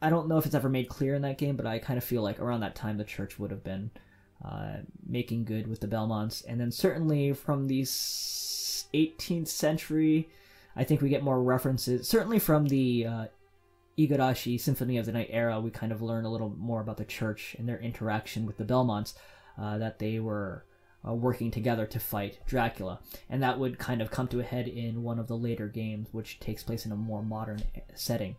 I 0.05 0.11
don't 0.11 0.29
know 0.29 0.37
if 0.37 0.45
it's 0.45 0.55
ever 0.55 0.69
made 0.69 0.91
clear 0.91 1.15
in 1.15 1.23
that 1.23 1.39
game, 1.39 1.57
but 1.57 1.65
I 1.65 1.79
kind 1.79 1.97
of 1.97 2.05
feel 2.05 2.21
like 2.23 2.39
around 2.39 2.61
that 2.61 2.75
time 2.75 2.99
the 2.99 3.05
church 3.05 3.39
would 3.39 3.51
have 3.51 3.65
been 3.65 3.91
uh, 4.45 4.77
making 5.07 5.45
good 5.45 5.67
with 5.67 5.81
the 5.81 5.87
Belmonts, 5.89 6.45
and 6.47 6.61
then 6.61 6.71
certainly 6.71 7.33
from 7.33 7.69
the 7.69 7.81
18th 7.83 9.49
century, 9.49 10.29
I 10.77 10.85
think 10.85 11.01
we 11.01 11.09
get 11.09 11.23
more 11.23 11.43
references. 11.43 12.07
Certainly 12.07 12.41
from 12.41 12.67
the 12.67 13.07
uh, 13.07 13.27
Igarashi 13.99 14.61
Symphony 14.61 14.99
of 14.99 15.07
the 15.07 15.13
Night 15.13 15.31
era, 15.31 15.59
we 15.59 15.71
kind 15.71 15.91
of 15.91 16.03
learn 16.03 16.27
a 16.27 16.31
little 16.31 16.51
more 16.51 16.83
about 16.83 16.99
the 16.99 17.07
church 17.07 17.57
and 17.59 17.67
their 17.67 17.81
interaction 17.81 18.45
with 18.45 18.59
the 18.59 18.65
Belmonts, 18.65 19.15
uh, 19.59 19.79
that 19.79 20.01
they 20.01 20.19
were 20.19 20.67
uh, 21.09 21.15
working 21.15 21.51
together 21.51 21.87
to 21.87 21.99
fight 21.99 22.41
Dracula, 22.47 23.01
and 23.31 23.43
that 23.43 23.59
would 23.59 23.79
kind 23.79 24.03
of 24.03 24.11
come 24.11 24.29
to 24.29 24.41
a 24.41 24.45
head 24.45 24.69
in 24.69 25.03
one 25.03 25.19
of 25.19 25.29
the 25.29 25.37
later 25.37 25.67
games, 25.67 26.09
which 26.13 26.41
takes 26.41 26.63
place 26.63 26.85
in 26.85 26.93
a 26.93 26.97
more 26.97 27.23
modern 27.23 27.63
setting 27.95 28.37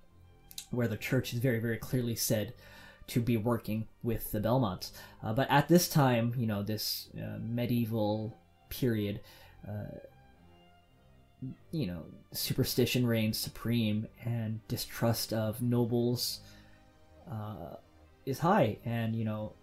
where 0.72 0.88
the 0.88 0.98
church 0.98 1.34
is 1.34 1.40
very, 1.40 1.60
very 1.60 1.78
clearly 1.78 2.16
said 2.16 2.54
to 3.08 3.22
be 3.22 3.38
working 3.38 3.88
with 4.04 4.32
the 4.32 4.40
Belmonts. 4.40 4.92
Uh, 5.24 5.34
but 5.34 5.50
at 5.50 5.68
this 5.68 5.88
time, 5.88 6.34
you 6.38 6.48
know, 6.48 6.64
this 6.64 7.10
uh, 7.18 7.38
medieval 7.40 8.38
period, 8.70 9.22
uh, 9.68 10.00
you 11.72 11.86
know, 11.86 12.04
superstition 12.32 13.06
reigns 13.06 13.38
supreme, 13.38 14.08
and 14.24 14.66
distrust 14.68 15.34
of 15.34 15.62
nobles 15.62 16.40
uh, 17.32 17.76
is 18.26 18.40
high, 18.40 18.78
and 18.86 19.16
you 19.16 19.24
know, 19.24 19.54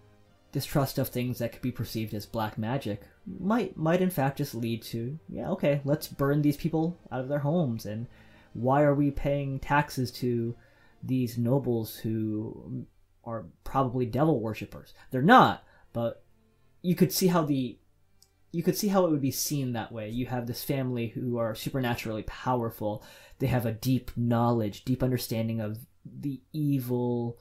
distrust 0.52 0.98
of 0.98 1.08
things 1.08 1.38
that 1.38 1.50
could 1.50 1.62
be 1.62 1.72
perceived 1.72 2.14
as 2.14 2.26
black 2.26 2.58
magic 2.58 3.02
might 3.40 3.76
might 3.76 4.02
in 4.02 4.10
fact 4.10 4.38
just 4.38 4.54
lead 4.54 4.82
to 4.82 5.18
yeah 5.28 5.48
okay 5.48 5.80
let's 5.84 6.06
burn 6.06 6.42
these 6.42 6.56
people 6.56 6.98
out 7.10 7.20
of 7.20 7.28
their 7.28 7.38
homes 7.38 7.86
and 7.86 8.06
why 8.52 8.82
are 8.82 8.94
we 8.94 9.10
paying 9.10 9.58
taxes 9.58 10.10
to 10.10 10.54
these 11.02 11.38
nobles 11.38 11.96
who 11.96 12.86
are 13.24 13.46
probably 13.64 14.06
devil 14.06 14.40
worshippers. 14.40 14.94
They're 15.10 15.22
not, 15.22 15.64
but 15.92 16.24
you 16.82 16.94
could 16.94 17.12
see 17.12 17.28
how 17.28 17.44
the 17.44 17.78
you 18.52 18.62
could 18.62 18.76
see 18.76 18.88
how 18.88 19.06
it 19.06 19.10
would 19.10 19.22
be 19.22 19.30
seen 19.30 19.72
that 19.72 19.92
way. 19.92 20.10
You 20.10 20.26
have 20.26 20.46
this 20.46 20.62
family 20.62 21.08
who 21.08 21.38
are 21.38 21.54
supernaturally 21.54 22.22
powerful. 22.24 23.02
They 23.38 23.46
have 23.46 23.64
a 23.64 23.72
deep 23.72 24.10
knowledge, 24.14 24.84
deep 24.84 25.02
understanding 25.02 25.60
of 25.60 25.78
the 26.04 26.42
evil 26.52 27.38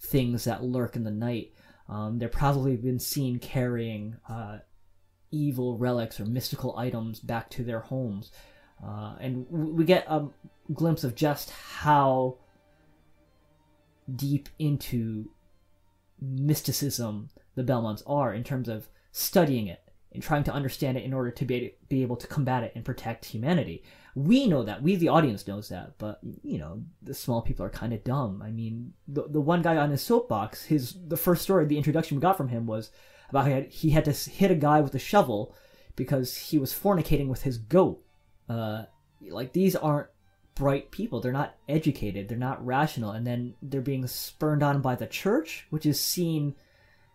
things 0.00 0.44
that 0.44 0.64
lurk 0.64 0.96
in 0.96 1.04
the 1.04 1.10
night. 1.10 1.52
Um, 1.86 2.18
they're 2.18 2.30
probably 2.30 2.76
been 2.76 2.98
seen 2.98 3.38
carrying 3.38 4.16
uh, 4.26 4.60
evil 5.30 5.76
relics 5.76 6.18
or 6.18 6.24
mystical 6.24 6.78
items 6.78 7.20
back 7.20 7.50
to 7.50 7.62
their 7.62 7.80
homes. 7.80 8.32
Uh, 8.82 9.16
and 9.20 9.46
we 9.50 9.84
get 9.84 10.06
a 10.08 10.28
glimpse 10.72 11.04
of 11.04 11.14
just 11.14 11.50
how 11.50 12.38
deep 14.12 14.48
into 14.58 15.30
mysticism 16.20 17.30
the 17.54 17.62
Belmonts 17.62 18.02
are 18.06 18.32
in 18.34 18.44
terms 18.44 18.68
of 18.68 18.88
studying 19.12 19.66
it 19.68 19.80
and 20.12 20.22
trying 20.22 20.44
to 20.44 20.52
understand 20.52 20.96
it 20.96 21.04
in 21.04 21.12
order 21.12 21.30
to 21.30 21.44
be, 21.44 21.74
be 21.88 22.02
able 22.02 22.16
to 22.16 22.26
combat 22.26 22.62
it 22.62 22.72
and 22.74 22.84
protect 22.84 23.24
humanity. 23.26 23.82
We 24.14 24.46
know 24.46 24.62
that. 24.62 24.82
We, 24.82 24.94
the 24.94 25.08
audience, 25.08 25.46
knows 25.46 25.68
that. 25.68 25.98
But, 25.98 26.20
you 26.42 26.58
know, 26.58 26.84
the 27.02 27.14
small 27.14 27.42
people 27.42 27.66
are 27.66 27.70
kind 27.70 27.92
of 27.92 28.04
dumb. 28.04 28.40
I 28.42 28.50
mean, 28.50 28.92
the, 29.08 29.24
the 29.28 29.40
one 29.40 29.62
guy 29.62 29.76
on 29.76 29.90
his 29.90 30.02
soapbox, 30.02 30.64
his 30.64 30.96
the 31.08 31.16
first 31.16 31.42
story, 31.42 31.66
the 31.66 31.76
introduction 31.76 32.16
we 32.16 32.20
got 32.20 32.36
from 32.36 32.48
him 32.48 32.66
was 32.66 32.90
about 33.28 33.48
how 33.48 33.62
he 33.68 33.90
had 33.90 34.04
to 34.04 34.12
hit 34.12 34.52
a 34.52 34.56
guy 34.56 34.80
with 34.80 34.94
a 34.94 35.00
shovel 35.00 35.54
because 35.96 36.36
he 36.36 36.58
was 36.58 36.72
fornicating 36.72 37.28
with 37.28 37.42
his 37.42 37.58
goat. 37.58 38.00
Uh, 38.48 38.84
like, 39.20 39.52
these 39.52 39.74
aren't 39.74 40.08
bright 40.54 40.90
people. 40.90 41.20
They're 41.20 41.32
not 41.32 41.56
educated. 41.68 42.28
They're 42.28 42.38
not 42.38 42.64
rational. 42.64 43.10
And 43.10 43.26
then 43.26 43.54
they're 43.62 43.80
being 43.80 44.06
spurned 44.06 44.62
on 44.62 44.80
by 44.80 44.94
the 44.94 45.06
church, 45.06 45.66
which 45.70 45.86
is 45.86 46.00
seen 46.00 46.54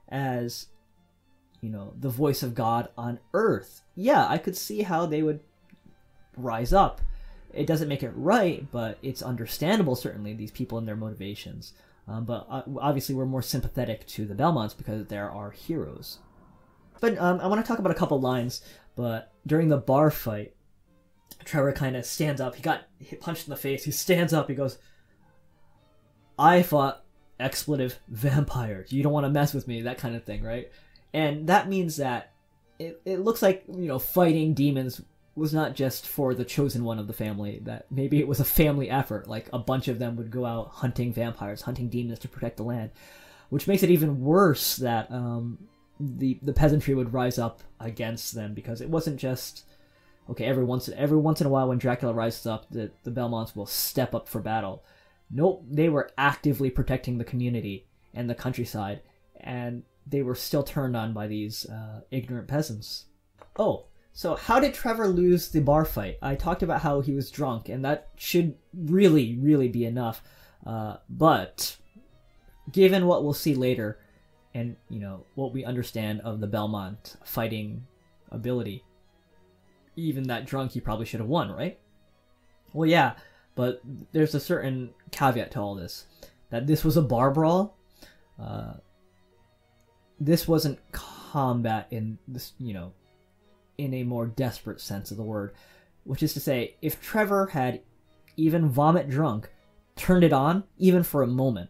as, 0.09 0.67
you 1.61 1.69
know, 1.69 1.93
the 1.99 2.09
voice 2.09 2.43
of 2.43 2.55
God 2.55 2.89
on 2.97 3.19
earth. 3.33 3.81
Yeah, 3.95 4.27
I 4.27 4.37
could 4.37 4.57
see 4.57 4.81
how 4.81 5.05
they 5.05 5.21
would 5.21 5.41
rise 6.35 6.73
up. 6.73 7.01
It 7.53 7.65
doesn't 7.65 7.87
make 7.87 8.03
it 8.03 8.11
right, 8.15 8.67
but 8.71 8.99
it's 9.01 9.21
understandable, 9.21 9.95
certainly, 9.95 10.33
these 10.33 10.51
people 10.51 10.77
and 10.77 10.87
their 10.87 10.95
motivations. 10.95 11.73
Um, 12.07 12.25
but 12.25 12.45
uh, 12.49 12.63
obviously, 12.79 13.15
we're 13.15 13.25
more 13.25 13.41
sympathetic 13.41 14.05
to 14.07 14.25
the 14.25 14.35
Belmonts 14.35 14.75
because 14.75 15.07
they're 15.07 15.31
our 15.31 15.51
heroes. 15.51 16.19
But 16.99 17.17
um, 17.17 17.39
I 17.39 17.47
want 17.47 17.63
to 17.63 17.67
talk 17.67 17.79
about 17.79 17.91
a 17.91 17.95
couple 17.95 18.19
lines. 18.19 18.61
But 18.95 19.31
during 19.47 19.69
the 19.69 19.77
bar 19.77 20.11
fight, 20.11 20.53
Trevor 21.45 21.73
kind 21.73 21.95
of 21.95 22.05
stands 22.05 22.41
up. 22.41 22.55
He 22.55 22.61
got 22.61 22.83
punched 23.19 23.47
in 23.47 23.51
the 23.51 23.57
face. 23.57 23.83
He 23.83 23.91
stands 23.91 24.33
up. 24.33 24.49
He 24.49 24.55
goes, 24.55 24.77
I 26.37 26.63
fought 26.63 27.03
expletive 27.39 27.99
vampires. 28.07 28.91
You 28.91 29.03
don't 29.03 29.13
want 29.13 29.25
to 29.25 29.31
mess 29.31 29.53
with 29.53 29.67
me, 29.67 29.81
that 29.83 29.97
kind 29.97 30.15
of 30.15 30.23
thing, 30.23 30.43
right? 30.43 30.71
And 31.13 31.47
that 31.47 31.69
means 31.69 31.97
that 31.97 32.33
it, 32.77 33.01
it 33.05 33.19
looks 33.19 33.41
like, 33.41 33.63
you 33.67 33.87
know, 33.87 33.99
fighting 33.99 34.53
demons 34.53 35.01
was 35.35 35.53
not 35.53 35.75
just 35.75 36.07
for 36.07 36.33
the 36.33 36.45
chosen 36.45 36.83
one 36.83 36.99
of 36.99 37.07
the 37.07 37.13
family, 37.13 37.59
that 37.63 37.85
maybe 37.89 38.19
it 38.19 38.27
was 38.27 38.39
a 38.39 38.45
family 38.45 38.89
effort. 38.89 39.27
Like 39.27 39.49
a 39.53 39.59
bunch 39.59 39.87
of 39.87 39.99
them 39.99 40.15
would 40.17 40.31
go 40.31 40.45
out 40.45 40.69
hunting 40.69 41.13
vampires, 41.13 41.61
hunting 41.61 41.89
demons 41.89 42.19
to 42.19 42.27
protect 42.27 42.57
the 42.57 42.63
land, 42.63 42.91
which 43.49 43.67
makes 43.67 43.83
it 43.83 43.89
even 43.89 44.21
worse 44.21 44.75
that 44.77 45.09
um, 45.11 45.57
the, 45.99 46.39
the 46.41 46.53
peasantry 46.53 46.93
would 46.93 47.13
rise 47.13 47.39
up 47.39 47.61
against 47.79 48.35
them 48.35 48.53
because 48.53 48.81
it 48.81 48.89
wasn't 48.89 49.17
just 49.17 49.65
okay, 50.29 50.45
every 50.45 50.63
once 50.63 50.89
every 50.95 51.17
once 51.17 51.41
in 51.41 51.47
a 51.47 51.49
while 51.49 51.69
when 51.69 51.77
Dracula 51.77 52.13
rises 52.13 52.45
up, 52.45 52.69
the, 52.69 52.91
the 53.03 53.11
Belmonts 53.11 53.55
will 53.55 53.65
step 53.65 54.13
up 54.13 54.27
for 54.27 54.39
battle. 54.39 54.83
Nope, 55.31 55.63
they 55.69 55.89
were 55.89 56.09
actively 56.17 56.69
protecting 56.69 57.17
the 57.17 57.23
community 57.23 57.87
and 58.13 58.29
the 58.29 58.35
countryside, 58.35 59.01
and 59.39 59.83
they 60.07 60.21
were 60.21 60.35
still 60.35 60.63
turned 60.63 60.95
on 60.95 61.13
by 61.13 61.27
these 61.27 61.65
uh, 61.67 62.01
ignorant 62.11 62.47
peasants. 62.47 63.05
Oh, 63.57 63.85
so 64.13 64.35
how 64.35 64.59
did 64.59 64.73
Trevor 64.73 65.07
lose 65.07 65.49
the 65.49 65.61
bar 65.61 65.85
fight? 65.85 66.17
I 66.21 66.35
talked 66.35 66.63
about 66.63 66.81
how 66.81 67.01
he 67.01 67.13
was 67.13 67.31
drunk, 67.31 67.69
and 67.69 67.85
that 67.85 68.09
should 68.15 68.55
really, 68.73 69.37
really 69.39 69.67
be 69.67 69.85
enough. 69.85 70.21
Uh, 70.65 70.97
but 71.09 71.77
given 72.71 73.05
what 73.05 73.23
we'll 73.23 73.33
see 73.33 73.55
later, 73.55 73.99
and 74.53 74.75
you 74.89 74.99
know 74.99 75.25
what 75.35 75.53
we 75.53 75.63
understand 75.63 76.21
of 76.21 76.39
the 76.39 76.47
Belmont 76.47 77.15
fighting 77.23 77.85
ability, 78.31 78.83
even 79.99 80.23
that 80.23 80.45
drunk, 80.45 80.71
he 80.71 80.79
probably 80.79 81.05
should 81.05 81.19
have 81.19 81.29
won, 81.29 81.51
right? 81.51 81.79
Well, 82.73 82.89
yeah, 82.89 83.13
but 83.55 83.81
there's 84.11 84.35
a 84.35 84.39
certain 84.39 84.91
caveat 85.11 85.51
to 85.51 85.59
all 85.59 85.75
this 85.75 86.05
that 86.49 86.67
this 86.67 86.83
was 86.83 86.97
a 86.97 87.01
bar 87.01 87.31
brawl. 87.31 87.77
Uh, 88.39 88.73
this 90.19 90.47
wasn't 90.47 90.79
combat 90.91 91.87
in 91.91 92.17
this, 92.27 92.53
you 92.57 92.73
know, 92.73 92.93
in 93.77 93.93
a 93.93 94.03
more 94.03 94.25
desperate 94.25 94.81
sense 94.81 95.11
of 95.11 95.17
the 95.17 95.23
word, 95.23 95.53
which 96.03 96.23
is 96.23 96.33
to 96.33 96.39
say, 96.39 96.75
if 96.81 97.01
Trevor 97.01 97.47
had 97.47 97.81
even 98.35 98.69
vomit 98.69 99.09
drunk 99.09 99.51
turned 99.95 100.23
it 100.23 100.33
on, 100.33 100.63
even 100.77 101.03
for 101.03 101.21
a 101.21 101.27
moment, 101.27 101.69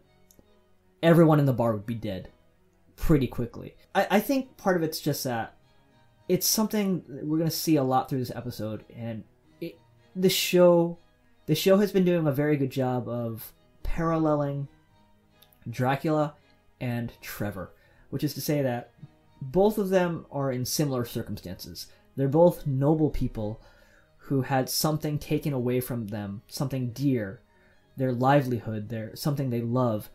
everyone 1.04 1.40
in 1.40 1.46
the 1.46 1.54
bar 1.54 1.74
would 1.74 1.86
be 1.86 1.96
dead 1.96 2.30
pretty 2.96 3.28
quickly. 3.28 3.76
I, 3.94 4.08
I 4.12 4.20
think 4.20 4.58
part 4.58 4.78
of 4.78 4.84
it's 4.84 5.00
just 5.00 5.24
that 5.24 5.56
it's 6.30 6.48
something 6.48 7.04
we're 7.08 7.40
going 7.40 7.50
to 7.50 7.56
see 7.56 7.76
a 7.76 7.84
lot 7.84 8.08
through 8.08 8.20
this 8.20 8.32
episode, 8.34 8.86
and 8.96 9.24
it, 9.60 9.78
the 10.16 10.30
show 10.30 10.98
the 11.48 11.56
show 11.56 11.78
has 11.78 11.92
been 11.92 12.06
doing 12.06 12.28
a 12.28 12.32
very 12.32 12.56
good 12.56 12.70
job 12.70 13.10
of 13.10 13.52
paralleling 13.82 14.68
Dracula 15.68 16.36
and 16.80 17.12
Trevor, 17.22 17.74
which 18.12 18.24
is 18.24 18.36
to 18.36 18.42
say 18.42 18.62
that 18.62 18.92
both 19.42 19.80
of 19.80 19.90
them 19.90 20.28
are 20.32 20.52
in 20.52 20.64
similar 20.66 21.06
circumstances. 21.06 21.88
They're 22.16 22.28
both 22.28 22.68
noble 22.68 23.10
people 23.10 23.60
who 24.18 24.44
had 24.44 24.70
something 24.70 25.18
taken 25.18 25.54
away 25.54 25.82
from 25.82 26.08
them, 26.08 26.44
something 26.48 26.92
dear, 26.92 27.42
their 27.98 28.12
livelihood, 28.12 28.90
their 28.90 29.16
something 29.16 29.50
they 29.50 29.62
love 29.62 30.12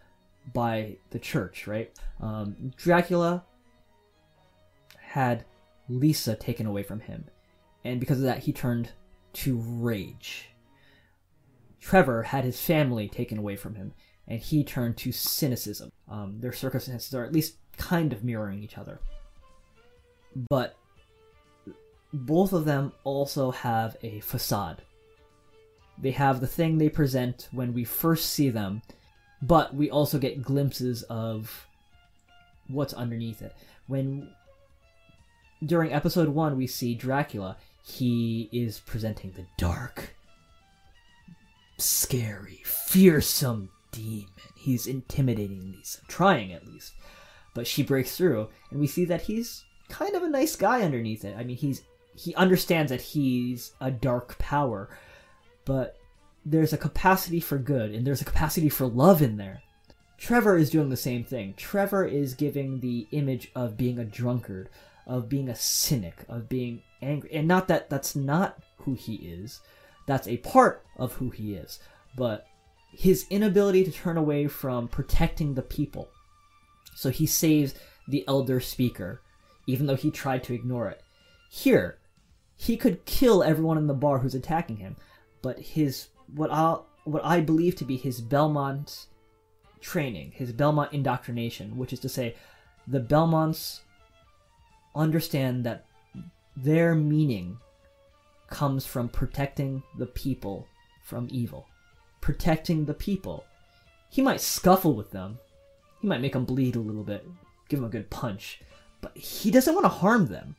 by 0.52 0.98
the 1.10 1.18
church, 1.18 1.66
right? 1.66 1.90
Um, 2.20 2.72
Dracula 2.76 3.42
had 5.00 5.44
Lisa 5.88 6.34
taken 6.34 6.66
away 6.66 6.82
from 6.82 7.00
him, 7.00 7.24
and 7.84 8.00
because 8.00 8.18
of 8.18 8.24
that, 8.24 8.40
he 8.40 8.52
turned 8.52 8.90
to 9.34 9.58
rage. 9.58 10.48
Trevor 11.80 12.22
had 12.22 12.44
his 12.44 12.60
family 12.60 13.08
taken 13.08 13.38
away 13.38 13.56
from 13.56 13.74
him, 13.74 13.92
and 14.26 14.40
he 14.40 14.64
turned 14.64 14.96
to 14.98 15.12
cynicism. 15.12 15.90
Um, 16.08 16.40
their 16.40 16.52
circumstances 16.52 17.14
are 17.14 17.24
at 17.24 17.32
least 17.32 17.56
kind 17.76 18.12
of 18.12 18.24
mirroring 18.24 18.62
each 18.62 18.78
other. 18.78 19.00
But 20.48 20.76
both 22.12 22.52
of 22.52 22.64
them 22.64 22.92
also 23.04 23.50
have 23.50 23.96
a 24.02 24.20
facade. 24.20 24.82
They 25.98 26.12
have 26.12 26.40
the 26.40 26.46
thing 26.46 26.78
they 26.78 26.88
present 26.88 27.48
when 27.52 27.74
we 27.74 27.84
first 27.84 28.30
see 28.30 28.50
them, 28.50 28.82
but 29.42 29.74
we 29.74 29.90
also 29.90 30.18
get 30.18 30.42
glimpses 30.42 31.02
of 31.04 31.66
what's 32.68 32.94
underneath 32.94 33.42
it. 33.42 33.54
When 33.86 34.30
during 35.64 35.92
episode 35.92 36.28
1 36.28 36.56
we 36.56 36.66
see 36.66 36.94
Dracula, 36.94 37.56
he 37.84 38.48
is 38.52 38.80
presenting 38.80 39.32
the 39.32 39.46
dark, 39.58 40.14
scary, 41.78 42.60
fearsome 42.64 43.70
demon. 43.92 44.26
He's 44.56 44.86
intimidating 44.86 45.72
Lisa, 45.76 46.00
trying 46.08 46.52
at 46.52 46.66
least. 46.66 46.94
But 47.54 47.66
she 47.66 47.82
breaks 47.82 48.16
through, 48.16 48.48
and 48.70 48.80
we 48.80 48.86
see 48.86 49.04
that 49.04 49.22
he's 49.22 49.64
kind 49.88 50.14
of 50.14 50.22
a 50.22 50.28
nice 50.28 50.56
guy 50.56 50.82
underneath 50.82 51.24
it. 51.24 51.36
I 51.38 51.44
mean, 51.44 51.56
he's 51.56 51.82
he 52.16 52.34
understands 52.34 52.90
that 52.90 53.00
he's 53.00 53.72
a 53.80 53.90
dark 53.90 54.38
power, 54.38 54.88
but 55.64 55.96
there's 56.46 56.72
a 56.72 56.78
capacity 56.78 57.40
for 57.40 57.58
good 57.58 57.92
and 57.92 58.06
there's 58.06 58.20
a 58.20 58.26
capacity 58.26 58.68
for 58.68 58.86
love 58.86 59.22
in 59.22 59.36
there. 59.36 59.62
Trevor 60.16 60.56
is 60.56 60.70
doing 60.70 60.90
the 60.90 60.96
same 60.96 61.24
thing. 61.24 61.54
Trevor 61.56 62.04
is 62.04 62.34
giving 62.34 62.80
the 62.80 63.06
image 63.10 63.50
of 63.54 63.76
being 63.76 63.98
a 63.98 64.04
drunkard, 64.04 64.68
of 65.06 65.28
being 65.28 65.48
a 65.48 65.54
cynic, 65.54 66.24
of 66.28 66.48
being 66.48 66.82
angry. 67.02 67.30
And 67.32 67.48
not 67.48 67.68
that 67.68 67.90
that's 67.90 68.16
not 68.16 68.58
who 68.78 68.94
he 68.94 69.14
is. 69.16 69.60
That's 70.06 70.28
a 70.28 70.38
part 70.38 70.84
of 70.96 71.14
who 71.14 71.30
he 71.30 71.54
is. 71.54 71.78
But 72.16 72.46
his 72.90 73.26
inability 73.30 73.84
to 73.84 73.92
turn 73.92 74.16
away 74.16 74.46
from 74.46 74.88
protecting 74.88 75.54
the 75.54 75.62
people. 75.62 76.08
So 76.94 77.10
he 77.10 77.26
saves 77.26 77.74
the 78.06 78.24
elder 78.28 78.60
speaker, 78.60 79.20
even 79.66 79.86
though 79.86 79.96
he 79.96 80.10
tried 80.10 80.44
to 80.44 80.54
ignore 80.54 80.88
it. 80.88 81.02
Here, 81.50 81.98
he 82.56 82.76
could 82.76 83.04
kill 83.04 83.42
everyone 83.42 83.78
in 83.78 83.86
the 83.86 83.94
bar 83.94 84.18
who's 84.18 84.34
attacking 84.34 84.76
him, 84.76 84.96
but 85.42 85.58
his 85.58 86.08
what 86.34 86.50
I 86.50 86.78
what 87.04 87.24
I 87.24 87.40
believe 87.40 87.76
to 87.76 87.84
be 87.84 87.96
his 87.96 88.20
Belmont 88.20 89.06
training, 89.80 90.32
his 90.34 90.52
Belmont 90.52 90.92
indoctrination, 90.92 91.76
which 91.76 91.92
is 91.92 92.00
to 92.00 92.08
say, 92.08 92.34
the 92.86 93.00
Belmonts 93.00 93.82
understand 94.94 95.64
that 95.64 95.86
their 96.56 96.94
meaning 96.94 97.58
comes 98.48 98.86
from 98.86 99.08
protecting 99.08 99.82
the 99.98 100.06
people 100.06 100.66
from 101.02 101.28
evil. 101.30 101.66
Protecting 102.20 102.84
the 102.84 102.94
people. 102.94 103.44
He 104.08 104.22
might 104.22 104.40
scuffle 104.40 104.94
with 104.94 105.10
them. 105.10 105.38
He 106.00 106.06
might 106.06 106.20
make 106.20 106.34
them 106.34 106.44
bleed 106.44 106.76
a 106.76 106.80
little 106.80 107.02
bit, 107.02 107.26
give 107.68 107.80
them 107.80 107.88
a 107.88 107.92
good 107.92 108.10
punch, 108.10 108.60
but 109.00 109.16
he 109.16 109.50
doesn't 109.50 109.74
want 109.74 109.84
to 109.84 109.88
harm 109.88 110.26
them. 110.26 110.56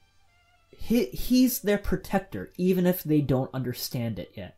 He, 0.78 1.06
he's 1.06 1.60
their 1.60 1.78
protector, 1.78 2.52
even 2.58 2.86
if 2.86 3.04
they 3.04 3.22
don't 3.22 3.54
understand 3.54 4.20
it 4.20 4.32
yet. 4.36 4.58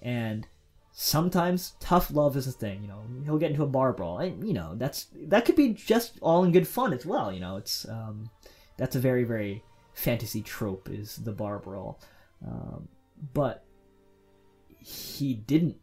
And 0.00 0.46
sometimes 0.92 1.74
tough 1.80 2.10
love 2.10 2.36
is 2.36 2.46
a 2.46 2.52
thing. 2.52 2.82
You 2.82 2.88
know, 2.88 3.02
he'll 3.24 3.38
get 3.38 3.50
into 3.50 3.62
a 3.62 3.66
bar 3.66 3.92
brawl, 3.92 4.18
and 4.18 4.46
you 4.46 4.54
know 4.54 4.74
that's 4.74 5.06
that 5.26 5.44
could 5.44 5.56
be 5.56 5.70
just 5.70 6.18
all 6.20 6.44
in 6.44 6.52
good 6.52 6.68
fun 6.68 6.92
as 6.92 7.06
well. 7.06 7.32
You 7.32 7.40
know, 7.40 7.56
it's 7.56 7.88
um, 7.88 8.30
that's 8.78 8.96
a 8.96 9.00
very 9.00 9.24
very 9.24 9.62
fantasy 9.92 10.40
trope 10.40 10.88
is 10.90 11.16
the 11.16 11.32
bar 11.32 11.58
brawl, 11.58 12.00
um, 12.46 12.88
but 13.34 13.64
he 14.78 15.34
didn't 15.34 15.76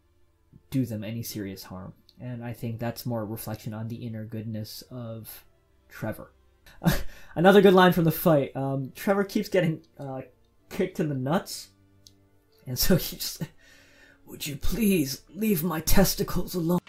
do 0.70 0.84
them 0.84 1.04
any 1.04 1.22
serious 1.22 1.64
harm, 1.64 1.92
and 2.20 2.44
I 2.44 2.52
think 2.52 2.80
that's 2.80 3.06
more 3.06 3.22
a 3.22 3.24
reflection 3.24 3.72
on 3.72 3.88
the 3.88 3.96
inner 4.06 4.24
goodness 4.24 4.82
of 4.90 5.44
Trevor. 5.88 6.32
Another 7.36 7.60
good 7.60 7.74
line 7.74 7.92
from 7.92 8.04
the 8.04 8.10
fight. 8.10 8.56
Um, 8.56 8.90
Trevor 8.96 9.22
keeps 9.22 9.48
getting 9.48 9.82
uh, 9.98 10.22
kicked 10.68 10.98
in 10.98 11.08
the 11.08 11.14
nuts, 11.14 11.68
and 12.66 12.78
so 12.78 12.96
he 12.96 13.16
just 13.16 13.42
would 14.26 14.46
you 14.46 14.56
please 14.56 15.22
leave 15.34 15.62
my 15.62 15.80
testicles 15.80 16.54
alone? 16.54 16.80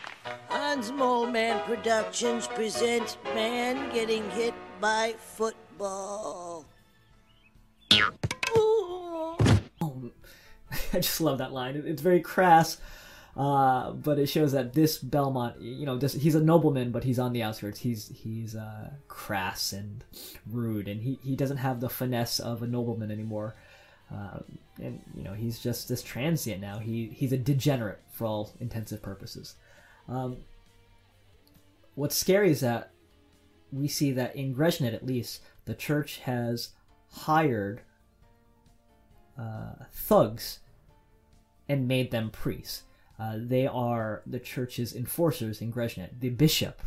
Hans 0.50 0.92
Moleman 0.92 1.64
Productions 1.66 2.48
presents 2.48 3.18
Man 3.36 3.94
Getting 3.94 4.28
Hit 4.32 4.56
by 4.80 5.16
Football. 5.20 6.66
I 10.94 11.00
just 11.00 11.22
love 11.22 11.38
that 11.40 11.54
line. 11.54 11.82
It's 11.86 12.02
very 12.02 12.22
crass, 12.22 12.78
uh, 13.36 13.92
but 13.92 14.20
it 14.20 14.28
shows 14.28 14.52
that 14.52 14.74
this 14.74 14.98
Belmont, 14.98 15.62
you 15.62 15.86
know, 15.86 15.98
this, 15.98 16.14
he's 16.14 16.36
a 16.36 16.42
nobleman, 16.42 16.92
but 16.92 17.04
he's 17.04 17.20
on 17.20 17.34
the 17.34 17.44
outskirts. 17.44 17.80
He's 17.80 18.10
he's 18.10 18.56
uh, 18.56 18.92
crass 19.08 19.74
and 19.74 20.04
rude, 20.50 20.88
and 20.88 21.02
he, 21.02 21.20
he 21.24 21.36
doesn't 21.36 21.58
have 21.58 21.80
the 21.80 21.90
finesse 21.90 22.40
of 22.40 22.62
a 22.62 22.68
nobleman 22.68 23.12
anymore. 23.12 23.56
Uh, 24.14 24.40
and 24.82 25.02
you 25.16 25.24
know 25.24 25.34
he's 25.34 25.60
just 25.60 25.90
this 25.90 26.02
transient 26.02 26.62
now. 26.62 26.80
He 26.80 27.08
he's 27.08 27.34
a 27.34 27.38
degenerate 27.38 28.00
for 28.12 28.26
all 28.26 28.54
intensive 28.60 29.02
purposes. 29.02 29.56
Um, 30.08 30.38
what's 31.96 32.16
scary 32.16 32.52
is 32.52 32.62
that 32.62 32.92
we 33.72 33.88
see 33.88 34.12
that 34.12 34.36
in 34.36 34.56
Greshnet, 34.56 34.94
at 34.94 35.06
least, 35.06 35.42
the 35.66 35.76
church 35.76 36.20
has 36.20 36.70
hired 37.10 37.82
uh, 39.40 39.84
thugs 39.92 40.60
and 41.68 41.88
made 41.88 42.12
them 42.12 42.30
priests. 42.30 42.84
Uh, 43.20 43.36
they 43.38 43.66
are 43.66 44.22
the 44.26 44.40
church's 44.40 44.96
enforcers 44.96 45.62
in 45.62 45.72
Greshnet. 45.72 46.20
The 46.20 46.30
bishop, 46.30 46.82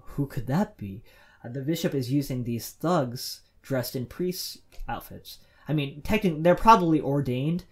who 0.00 0.26
could 0.26 0.46
that 0.48 0.76
be? 0.76 1.02
Uh, 1.44 1.48
the 1.48 1.62
bishop 1.62 1.94
is 1.94 2.12
using 2.12 2.44
these 2.44 2.70
thugs 2.70 3.42
dressed 3.62 3.96
in 3.96 4.06
priest 4.06 4.58
outfits 4.88 5.38
I 5.68 5.72
mean, 5.72 6.02
technically, 6.02 6.40
they're 6.42 6.54
probably 6.54 7.00
ordained, 7.00 7.64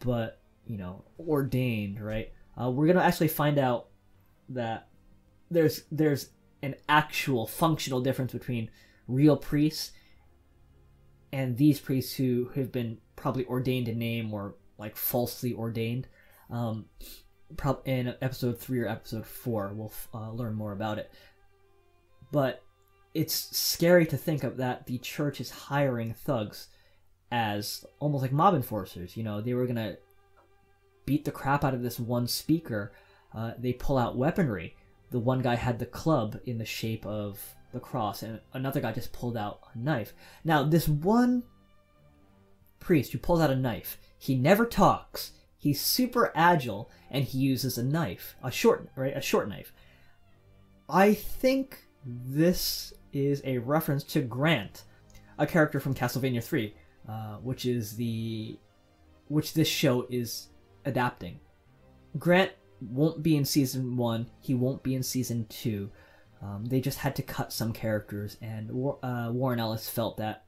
but 0.00 0.40
you 0.66 0.76
know, 0.76 1.04
ordained, 1.18 2.00
right? 2.00 2.32
Uh, 2.60 2.70
we're 2.70 2.86
gonna 2.86 3.02
actually 3.02 3.28
find 3.28 3.58
out 3.58 3.88
that 4.50 4.88
there's 5.50 5.84
there's 5.90 6.30
an 6.66 6.74
actual 6.88 7.46
functional 7.46 8.00
difference 8.00 8.32
between 8.32 8.68
real 9.06 9.36
priests 9.36 9.92
and 11.32 11.56
these 11.56 11.78
priests 11.78 12.14
who 12.14 12.50
have 12.56 12.72
been 12.72 12.98
probably 13.14 13.46
ordained 13.46 13.86
in 13.86 13.98
name 13.98 14.34
or 14.34 14.56
like 14.76 14.96
falsely 14.96 15.54
ordained. 15.54 16.08
Um, 16.50 16.86
in 17.84 18.14
episode 18.20 18.58
three 18.58 18.80
or 18.80 18.88
episode 18.88 19.26
four, 19.26 19.72
we'll 19.72 19.92
uh, 20.12 20.32
learn 20.32 20.54
more 20.54 20.72
about 20.72 20.98
it. 20.98 21.12
But 22.32 22.64
it's 23.14 23.34
scary 23.56 24.04
to 24.06 24.16
think 24.16 24.42
of 24.42 24.56
that 24.56 24.86
the 24.86 24.98
church 24.98 25.40
is 25.40 25.50
hiring 25.50 26.14
thugs 26.14 26.66
as 27.30 27.84
almost 28.00 28.22
like 28.22 28.32
mob 28.32 28.54
enforcers. 28.54 29.16
You 29.16 29.22
know, 29.22 29.40
they 29.40 29.54
were 29.54 29.68
gonna 29.68 29.98
beat 31.04 31.24
the 31.24 31.30
crap 31.30 31.64
out 31.64 31.74
of 31.74 31.82
this 31.82 32.00
one 32.00 32.26
speaker. 32.26 32.92
Uh, 33.32 33.52
they 33.56 33.72
pull 33.72 33.98
out 33.98 34.18
weaponry. 34.18 34.74
The 35.10 35.18
one 35.20 35.42
guy 35.42 35.54
had 35.54 35.78
the 35.78 35.86
club 35.86 36.40
in 36.44 36.58
the 36.58 36.64
shape 36.64 37.06
of 37.06 37.40
the 37.72 37.80
cross, 37.80 38.22
and 38.22 38.40
another 38.52 38.80
guy 38.80 38.92
just 38.92 39.12
pulled 39.12 39.36
out 39.36 39.60
a 39.74 39.78
knife. 39.78 40.12
Now, 40.44 40.62
this 40.62 40.88
one 40.88 41.44
priest 42.80 43.12
who 43.12 43.18
pulls 43.18 43.40
out 43.40 43.50
a 43.50 43.56
knife, 43.56 43.98
he 44.18 44.34
never 44.34 44.66
talks. 44.66 45.32
He's 45.58 45.80
super 45.80 46.32
agile, 46.34 46.90
and 47.10 47.24
he 47.24 47.38
uses 47.38 47.78
a 47.78 47.84
knife, 47.84 48.36
a 48.42 48.50
short, 48.50 48.88
right, 48.96 49.16
a 49.16 49.20
short 49.20 49.48
knife. 49.48 49.72
I 50.88 51.14
think 51.14 51.84
this 52.04 52.92
is 53.12 53.42
a 53.44 53.58
reference 53.58 54.04
to 54.04 54.22
Grant, 54.22 54.84
a 55.38 55.46
character 55.46 55.80
from 55.80 55.94
Castlevania 55.94 56.42
3, 56.42 56.74
uh, 57.08 57.36
which 57.36 57.66
is 57.66 57.96
the 57.96 58.58
which 59.28 59.54
this 59.54 59.68
show 59.68 60.06
is 60.08 60.48
adapting. 60.84 61.40
Grant 62.18 62.52
won't 62.80 63.22
be 63.22 63.36
in 63.36 63.44
season 63.44 63.96
one. 63.96 64.30
He 64.40 64.54
won't 64.54 64.82
be 64.82 64.94
in 64.94 65.02
season 65.02 65.46
two. 65.48 65.90
Um, 66.42 66.66
they 66.66 66.80
just 66.80 66.98
had 66.98 67.16
to 67.16 67.22
cut 67.22 67.52
some 67.52 67.72
characters, 67.72 68.36
and 68.42 68.70
uh, 69.02 69.30
Warren 69.32 69.58
Ellis 69.58 69.88
felt 69.88 70.18
that 70.18 70.44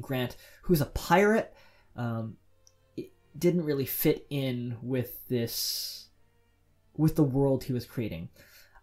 Grant, 0.00 0.36
who's 0.62 0.80
a 0.80 0.86
pirate, 0.86 1.54
um, 1.96 2.36
didn't 3.36 3.64
really 3.64 3.86
fit 3.86 4.26
in 4.30 4.76
with 4.82 5.26
this, 5.28 6.08
with 6.96 7.16
the 7.16 7.24
world 7.24 7.64
he 7.64 7.72
was 7.72 7.84
creating. 7.84 8.28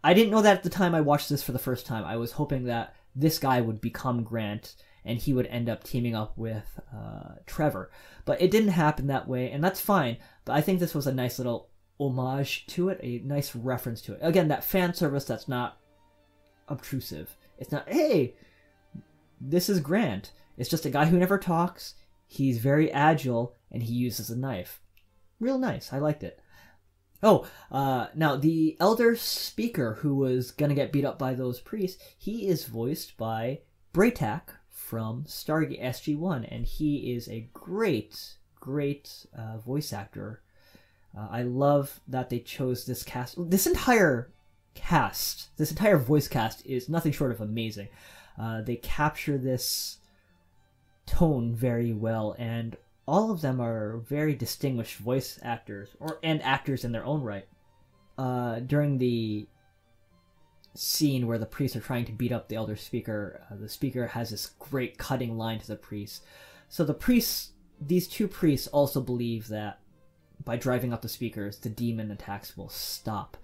I 0.04 0.14
didn't 0.14 0.32
know 0.32 0.42
that 0.42 0.58
at 0.58 0.64
the 0.64 0.70
time 0.70 0.94
I 0.94 1.02
watched 1.02 1.30
this 1.30 1.42
for 1.42 1.52
the 1.52 1.60
first 1.60 1.86
time. 1.86 2.04
I 2.04 2.18
was 2.18 2.34
hoping 2.34 2.66
that 2.66 2.96
this 3.16 3.40
guy 3.40 3.62
would 3.62 3.82
become 3.82 4.24
Grant 4.24 4.76
and 5.06 5.20
he 5.20 5.34
would 5.34 5.48
end 5.48 5.70
up 5.70 5.84
teaming 5.84 6.16
up 6.16 6.38
with 6.38 6.80
uh, 6.94 7.36
Trevor. 7.46 7.92
But 8.26 8.42
it 8.42 8.52
didn't 8.52 8.70
happen 8.70 9.08
that 9.08 9.28
way, 9.28 9.52
and 9.52 9.64
that's 9.64 9.80
fine. 9.80 10.18
But 10.44 10.54
I 10.54 10.62
think 10.62 10.80
this 10.80 10.96
was 10.96 11.08
a 11.08 11.14
nice 11.14 11.38
little 11.38 11.70
homage 12.00 12.66
to 12.68 12.90
it, 12.90 13.00
a 13.02 13.20
nice 13.26 13.56
reference 13.56 14.02
to 14.02 14.14
it. 14.14 14.20
Again, 14.22 14.48
that 14.50 14.64
fan 14.64 14.94
service 14.94 15.26
that's 15.26 15.48
not 15.48 15.78
obtrusive. 16.68 17.36
It's 17.58 17.72
not, 17.72 17.88
hey, 17.90 18.36
this 19.40 19.70
is 19.70 19.80
Grant. 19.80 20.32
It's 20.58 20.70
just 20.70 20.86
a 20.86 20.90
guy 20.90 21.06
who 21.06 21.18
never 21.18 21.38
talks. 21.38 21.96
He's 22.28 22.58
very 22.60 22.92
agile 22.92 23.56
and 23.72 23.84
he 23.84 23.94
uses 23.94 24.30
a 24.30 24.38
knife. 24.38 24.82
Real 25.40 25.58
nice. 25.58 25.92
I 25.94 26.00
liked 26.00 26.24
it. 26.24 26.40
Oh, 27.24 27.48
uh, 27.72 28.08
now 28.14 28.36
the 28.36 28.78
elder 28.80 29.16
speaker 29.16 29.96
who 30.02 30.16
was 30.16 30.52
gonna 30.52 30.76
get 30.76 30.92
beat 30.92 31.06
up 31.06 31.18
by 31.18 31.34
those 31.34 31.60
priests, 31.60 32.02
he 32.18 32.48
is 32.48 32.66
voiced 32.66 33.18
by 33.18 33.62
Bra'tac 33.94 34.42
from 34.70 35.24
Stargate 35.24 35.82
SG-1, 35.82 36.48
and 36.52 36.66
he 36.66 37.14
is 37.16 37.28
a 37.28 37.50
great, 37.54 38.36
great 38.60 39.26
uh, 39.36 39.58
voice 39.58 39.92
actor. 39.92 40.44
Uh, 41.18 41.28
I 41.30 41.44
love 41.44 42.00
that 42.08 42.30
they 42.30 42.40
chose 42.40 42.86
this 42.86 43.04
cast. 43.04 43.36
This 43.50 43.68
entire 43.68 44.32
cast, 44.74 45.56
this 45.58 45.72
entire 45.72 45.98
voice 45.98 46.28
cast 46.28 46.66
is 46.66 46.90
nothing 46.90 47.12
short 47.12 47.32
of 47.32 47.42
amazing. 47.42 47.88
Uh, 48.40 48.62
they 48.62 48.76
capture 48.76 49.38
this 49.38 49.98
tone 51.06 51.56
very 51.56 51.94
well, 51.94 52.36
and 52.38 52.76
all 53.08 53.32
of 53.32 53.42
them 53.42 53.62
are 53.62 53.98
very 53.98 54.36
distinguished 54.36 54.98
voice 54.98 55.40
actors, 55.42 55.90
or 56.00 56.20
and 56.24 56.42
actors 56.44 56.84
in 56.84 56.92
their 56.92 57.06
own 57.06 57.22
right. 57.22 57.48
Uh, 58.18 58.60
during 58.60 58.98
the 58.98 59.48
scene 60.74 61.28
where 61.28 61.38
the 61.38 61.46
priests 61.46 61.78
are 61.78 61.82
trying 61.82 62.06
to 62.06 62.12
beat 62.12 62.34
up 62.34 62.50
the 62.50 62.56
elder 62.56 62.76
speaker, 62.76 63.42
uh, 63.50 63.56
the 63.56 63.70
speaker 63.70 64.08
has 64.08 64.32
this 64.32 64.48
great 64.60 64.98
cutting 64.98 65.38
line 65.38 65.60
to 65.60 65.68
the 65.68 65.76
priests. 65.76 66.22
So 66.68 66.84
the 66.84 66.94
priests, 66.94 67.52
these 67.80 68.08
two 68.08 68.28
priests, 68.28 68.68
also 68.68 69.00
believe 69.00 69.48
that 69.48 69.80
by 70.44 70.58
driving 70.58 70.94
out 70.94 71.02
the 71.02 71.10
speakers, 71.10 71.60
the 71.60 71.70
demon 71.70 72.12
attacks 72.12 72.58
will 72.58 72.70
stop. 72.70 73.38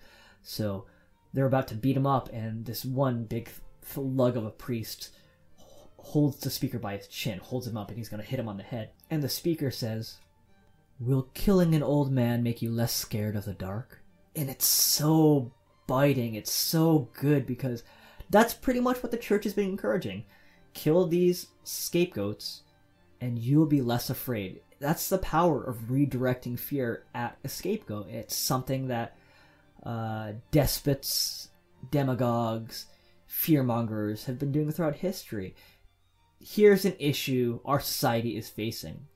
So 0.43 0.85
they're 1.33 1.45
about 1.45 1.67
to 1.69 1.75
beat 1.75 1.97
him 1.97 2.07
up, 2.07 2.29
and 2.33 2.65
this 2.65 2.83
one 2.83 3.25
big 3.25 3.49
lug 3.95 4.37
of 4.37 4.45
a 4.45 4.49
priest 4.49 5.09
holds 5.97 6.39
the 6.39 6.49
speaker 6.49 6.79
by 6.79 6.97
his 6.97 7.07
chin, 7.07 7.39
holds 7.39 7.67
him 7.67 7.77
up, 7.77 7.89
and 7.89 7.97
he's 7.97 8.09
going 8.09 8.21
to 8.21 8.27
hit 8.27 8.39
him 8.39 8.49
on 8.49 8.57
the 8.57 8.63
head. 8.63 8.89
And 9.09 9.21
the 9.21 9.29
speaker 9.29 9.71
says, 9.71 10.17
Will 10.99 11.29
killing 11.33 11.73
an 11.73 11.83
old 11.83 12.11
man 12.11 12.43
make 12.43 12.61
you 12.61 12.69
less 12.71 12.93
scared 12.93 13.35
of 13.35 13.45
the 13.45 13.53
dark? 13.53 14.01
And 14.35 14.49
it's 14.49 14.65
so 14.65 15.51
biting, 15.87 16.35
it's 16.35 16.51
so 16.51 17.09
good 17.13 17.45
because 17.45 17.83
that's 18.29 18.53
pretty 18.53 18.79
much 18.79 19.01
what 19.01 19.11
the 19.11 19.17
church 19.17 19.43
has 19.43 19.53
been 19.53 19.69
encouraging. 19.69 20.25
Kill 20.73 21.07
these 21.07 21.47
scapegoats, 21.63 22.61
and 23.19 23.37
you'll 23.37 23.65
be 23.65 23.81
less 23.81 24.09
afraid. 24.09 24.61
That's 24.81 25.07
the 25.07 25.19
power 25.19 25.63
of 25.63 25.89
redirecting 25.89 26.59
fear 26.59 27.05
at 27.15 27.37
a 27.43 27.49
scapegoat. 27.49 28.09
It's 28.09 28.35
something 28.35 28.87
that 28.87 29.15
uh, 29.83 30.33
despots, 30.51 31.49
demagogues, 31.91 32.87
fearmongers 33.29 34.25
have 34.25 34.37
been 34.37 34.51
doing 34.51 34.71
throughout 34.71 34.95
history 34.95 35.55
here's 36.41 36.85
an 36.85 36.95
issue 36.99 37.59
our 37.65 37.79
society 37.79 38.37
is 38.37 38.49
facing. 38.49 39.07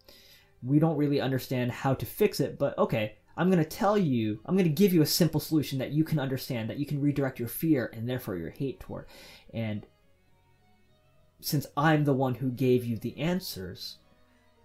We 0.63 0.79
don't 0.79 0.97
really 0.97 1.21
understand 1.21 1.71
how 1.71 1.93
to 1.95 2.05
fix 2.05 2.39
it, 2.39 2.57
but 2.57 2.77
okay, 2.77 3.15
I'm 3.37 3.49
going 3.49 3.63
to 3.63 3.69
tell 3.69 3.97
you, 3.97 4.39
I'm 4.45 4.55
going 4.55 4.69
to 4.69 4.73
give 4.73 4.93
you 4.93 5.01
a 5.01 5.07
simple 5.07 5.39
solution 5.39 5.79
that 5.79 5.91
you 5.91 6.03
can 6.03 6.19
understand, 6.19 6.69
that 6.69 6.77
you 6.77 6.85
can 6.85 7.01
redirect 7.01 7.39
your 7.39 7.47
fear 7.47 7.91
and 7.93 8.07
therefore 8.07 8.37
your 8.37 8.51
hate 8.51 8.79
toward. 8.79 9.07
And 9.53 9.85
since 11.41 11.67
I'm 11.75 12.05
the 12.05 12.13
one 12.13 12.35
who 12.35 12.49
gave 12.49 12.85
you 12.85 12.97
the 12.97 13.17
answers, 13.19 13.97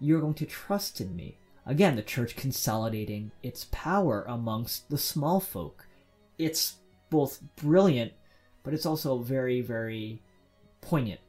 you're 0.01 0.21
going 0.21 0.35
to 0.35 0.47
trust 0.47 1.01
in 1.01 1.15
me. 1.15 1.39
Again, 1.67 1.97
the 1.97 2.03
church 2.03 2.37
consolidating 2.37 3.31
its 3.43 3.67
power 3.71 4.25
amongst 4.27 4.89
the 4.91 4.99
small 4.99 5.41
folk. 5.41 5.87
It's 6.39 6.77
both 7.11 7.41
brilliant, 7.57 8.13
but 8.63 8.75
it's 8.75 8.87
also 8.87 9.19
very, 9.19 9.61
very 9.61 10.23
poignant 10.81 11.21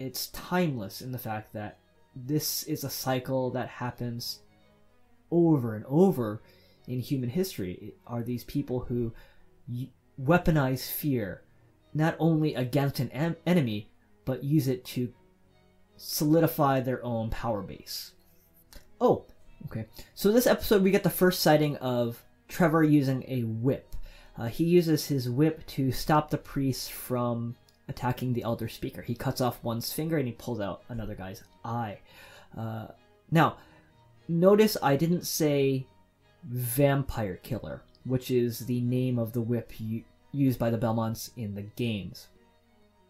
it's 0.00 0.28
timeless 0.28 1.02
in 1.02 1.12
the 1.12 1.18
fact 1.18 1.52
that 1.52 1.76
this 2.16 2.64
is 2.64 2.82
a 2.82 2.90
cycle 2.90 3.50
that 3.50 3.68
happens 3.68 4.40
over 5.30 5.76
and 5.76 5.84
over 5.86 6.42
in 6.88 6.98
human 6.98 7.28
history 7.28 7.94
are 8.06 8.22
these 8.22 8.42
people 8.44 8.80
who 8.80 9.12
weaponize 10.20 10.90
fear 10.90 11.42
not 11.92 12.16
only 12.18 12.54
against 12.54 12.98
an 12.98 13.10
em- 13.10 13.36
enemy 13.46 13.90
but 14.24 14.42
use 14.42 14.66
it 14.66 14.84
to 14.84 15.12
solidify 16.02 16.80
their 16.80 17.04
own 17.04 17.28
power 17.30 17.62
base 17.62 18.12
oh 19.00 19.24
okay 19.66 19.86
so 20.14 20.32
this 20.32 20.46
episode 20.46 20.82
we 20.82 20.90
get 20.90 21.02
the 21.02 21.10
first 21.10 21.40
sighting 21.40 21.76
of 21.76 22.22
trevor 22.48 22.82
using 22.82 23.24
a 23.28 23.42
whip 23.42 23.94
uh, 24.38 24.46
he 24.46 24.64
uses 24.64 25.06
his 25.06 25.28
whip 25.28 25.66
to 25.66 25.92
stop 25.92 26.30
the 26.30 26.38
priests 26.38 26.88
from 26.88 27.56
attacking 27.90 28.32
the 28.32 28.42
elder 28.42 28.68
speaker. 28.68 29.02
He 29.02 29.14
cuts 29.14 29.42
off 29.42 29.62
one's 29.62 29.92
finger 29.92 30.16
and 30.16 30.26
he 30.26 30.32
pulls 30.32 30.60
out 30.60 30.82
another 30.88 31.14
guy's 31.14 31.42
eye. 31.62 31.98
Uh, 32.56 32.86
now, 33.30 33.58
notice 34.28 34.78
I 34.82 34.96
didn't 34.96 35.26
say 35.26 35.86
vampire 36.44 37.36
killer, 37.36 37.82
which 38.04 38.30
is 38.30 38.60
the 38.60 38.80
name 38.80 39.18
of 39.18 39.34
the 39.34 39.42
whip 39.42 39.78
u- 39.78 40.04
used 40.32 40.58
by 40.58 40.70
the 40.70 40.78
Belmonts 40.78 41.30
in 41.36 41.54
the 41.54 41.62
games. 41.62 42.28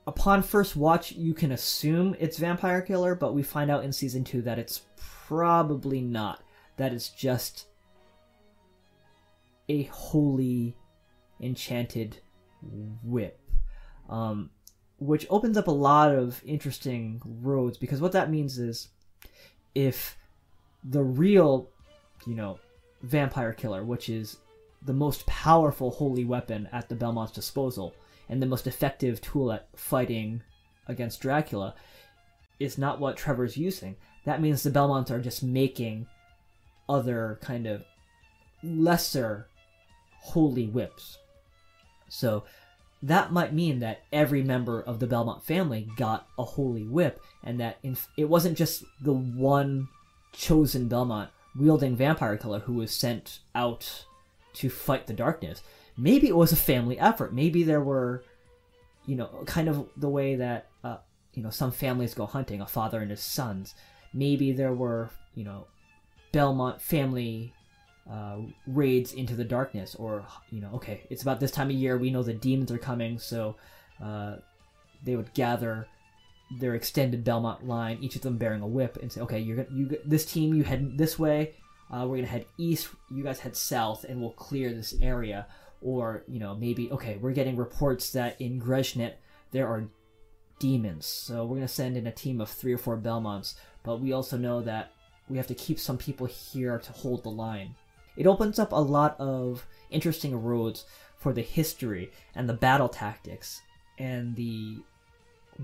Upon 0.07 0.43
first 0.43 0.77
watch, 0.77 1.13
you 1.13 1.35
can 1.35 1.53
assume 1.53 2.17
it's 2.19 2.39
vampire 2.39 2.81
killer, 2.81 3.15
but 3.15 3.35
we 3.35 3.43
find 3.43 3.71
out 3.71 3.85
in 3.85 3.93
season 3.93 4.25
two 4.25 4.43
that 4.43 4.59
it's 4.59 4.83
probably 4.97 6.01
not. 6.01 6.43
That 6.77 6.93
it's 6.93 7.11
just 7.11 7.67
a 9.69 9.85
holy, 9.85 10.77
enchanted 11.41 12.19
whip. 13.05 13.39
Um, 14.09 14.51
which 14.99 15.27
opens 15.31 15.57
up 15.57 15.69
a 15.69 15.73
lot 15.73 16.15
of 16.15 16.43
interesting 16.45 17.23
roads 17.25 17.79
because 17.79 18.01
what 18.01 18.13
that 18.13 18.31
means 18.31 18.59
is 18.59 18.89
if 19.75 20.19
the 20.85 21.03
real, 21.03 21.69
you 22.27 22.35
know, 22.35 22.59
vampire 23.03 23.53
killer, 23.53 23.85
which 23.85 24.09
is 24.09 24.39
the 24.83 24.93
most 24.93 25.27
powerful 25.27 25.91
holy 25.91 26.25
weapon 26.25 26.69
at 26.73 26.89
the 26.89 26.95
Belmont's 26.95 27.33
disposal 27.33 27.95
and 28.31 28.41
the 28.41 28.47
most 28.47 28.67
effective 28.67 29.21
tool 29.21 29.53
at 29.53 29.69
fighting 29.77 30.43
against 30.87 31.21
Dracula, 31.21 31.75
is 32.59 32.79
not 32.79 33.01
what 33.01 33.17
Trevor's 33.17 33.59
using. 33.59 33.97
That 34.25 34.41
means 34.41 34.63
the 34.63 34.71
Belmonts 34.71 35.11
are 35.11 35.21
just 35.21 35.43
making 35.43 36.07
other 36.89 37.39
kind 37.43 37.67
of 37.67 37.85
lesser 38.63 39.49
holy 40.21 40.67
whips. 40.67 41.19
So 42.09 42.45
that 43.03 43.33
might 43.33 43.55
mean 43.55 43.81
that 43.81 44.03
every 44.13 44.43
member 44.43 44.81
of 44.81 45.01
the 45.01 45.07
Belmont 45.07 45.43
family 45.43 45.89
got 45.97 46.29
a 46.39 46.45
holy 46.45 46.85
whip, 46.85 47.23
and 47.43 47.59
that 47.61 47.79
it 48.17 48.25
wasn't 48.25 48.59
just 48.59 48.85
the 49.01 49.13
one 49.13 49.89
chosen 50.33 50.87
Belmont 50.87 51.31
wielding 51.59 51.97
vampire 51.97 52.37
killer 52.37 52.61
who 52.61 52.75
was 52.75 52.93
sent 52.93 53.41
out 53.55 54.05
to 54.53 54.69
fight 54.69 55.07
the 55.07 55.13
darkness. 55.13 55.63
Maybe 55.97 56.29
it 56.29 56.37
was 56.37 56.53
a 56.53 56.57
family 56.57 56.99
effort. 56.99 57.33
Maybe 57.33 57.63
there 57.63 57.81
were, 57.81 58.25
you 59.07 59.17
know, 59.17 59.45
kind 59.47 59.69
of 59.69 59.89
the 59.97 60.09
way 60.09 60.37
that, 60.37 60.69
uh, 60.85 60.99
you 61.35 61.43
know, 61.43 61.51
some 61.51 61.73
families 61.73 62.15
go 62.15 62.27
hunting, 62.27 62.61
a 62.61 62.67
father 62.67 63.01
and 63.01 63.11
his 63.11 63.21
sons. 63.21 63.75
Maybe 64.13 64.53
there 64.53 64.73
were, 64.73 65.11
you 65.35 65.45
know, 65.45 65.67
Belmont 66.33 66.81
family 66.81 67.53
uh, 68.11 68.39
raids 68.67 69.13
into 69.13 69.35
the 69.35 69.45
darkness, 69.45 69.95
or 69.95 70.25
you 70.51 70.61
know, 70.61 70.71
okay, 70.75 71.03
it's 71.11 71.23
about 71.23 71.41
this 71.41 71.51
time 71.51 71.71
of 71.71 71.77
year. 71.77 71.97
We 71.97 72.11
know 72.11 72.23
the 72.23 72.33
demons 72.35 72.71
are 72.73 72.79
coming, 72.79 73.19
so 73.19 73.57
uh, 74.03 74.37
they 75.05 75.17
would 75.17 75.33
gather 75.35 75.87
their 76.59 76.75
extended 76.75 77.23
Belmont 77.23 77.67
line, 77.67 77.99
each 78.01 78.17
of 78.17 78.23
them 78.23 78.37
bearing 78.37 78.63
a 78.63 78.67
whip, 78.67 78.99
and 79.01 79.13
say, 79.13 79.21
okay, 79.21 79.39
you're 79.39 79.67
you 79.71 79.99
this 80.05 80.25
team, 80.25 80.55
you 80.55 80.65
head 80.65 80.99
this 80.99 81.19
way. 81.19 81.55
Uh, 81.93 82.07
we're 82.07 82.17
gonna 82.17 82.29
head 82.29 82.47
east. 82.59 82.89
You 83.11 83.23
guys 83.23 83.41
head 83.41 83.57
south, 83.57 84.05
and 84.05 84.21
we'll 84.21 84.31
clear 84.31 84.73
this 84.73 84.95
area. 85.01 85.47
Or 85.83 86.25
you 86.29 86.39
know, 86.39 86.55
maybe 86.55 86.91
okay, 86.93 87.17
we're 87.21 87.33
getting 87.33 87.57
reports 87.57 88.11
that 88.13 88.41
in 88.41 88.61
Greshnet 88.61 89.15
there 89.51 89.67
are 89.67 89.89
demons, 90.59 91.07
so 91.07 91.45
we're 91.45 91.57
gonna 91.57 91.69
send 91.69 91.97
in 91.97 92.07
a 92.07 92.13
team 92.13 92.41
of 92.41 92.51
three 92.51 92.73
or 92.73 92.79
four 92.79 92.97
Belmonts. 92.97 93.55
but 93.83 94.01
we 94.01 94.13
also 94.13 94.37
know 94.37 94.61
that 94.61 94.93
we 95.29 95.37
have 95.37 95.47
to 95.47 95.55
keep 95.55 95.79
some 95.79 95.97
people 95.97 96.27
here 96.27 96.79
to 96.79 96.93
hold 96.93 97.23
the 97.23 97.31
line. 97.31 97.75
It 98.17 98.27
opens 98.27 98.59
up 98.59 98.73
a 98.73 98.77
lot 98.77 99.19
of 99.19 99.67
interesting 99.91 100.43
roads 100.43 100.85
for 101.17 101.33
the 101.33 101.43
history 101.43 102.11
and 102.35 102.49
the 102.49 102.55
battle 102.55 102.89
tactics 102.89 103.63
and 103.99 104.35
the 104.37 104.79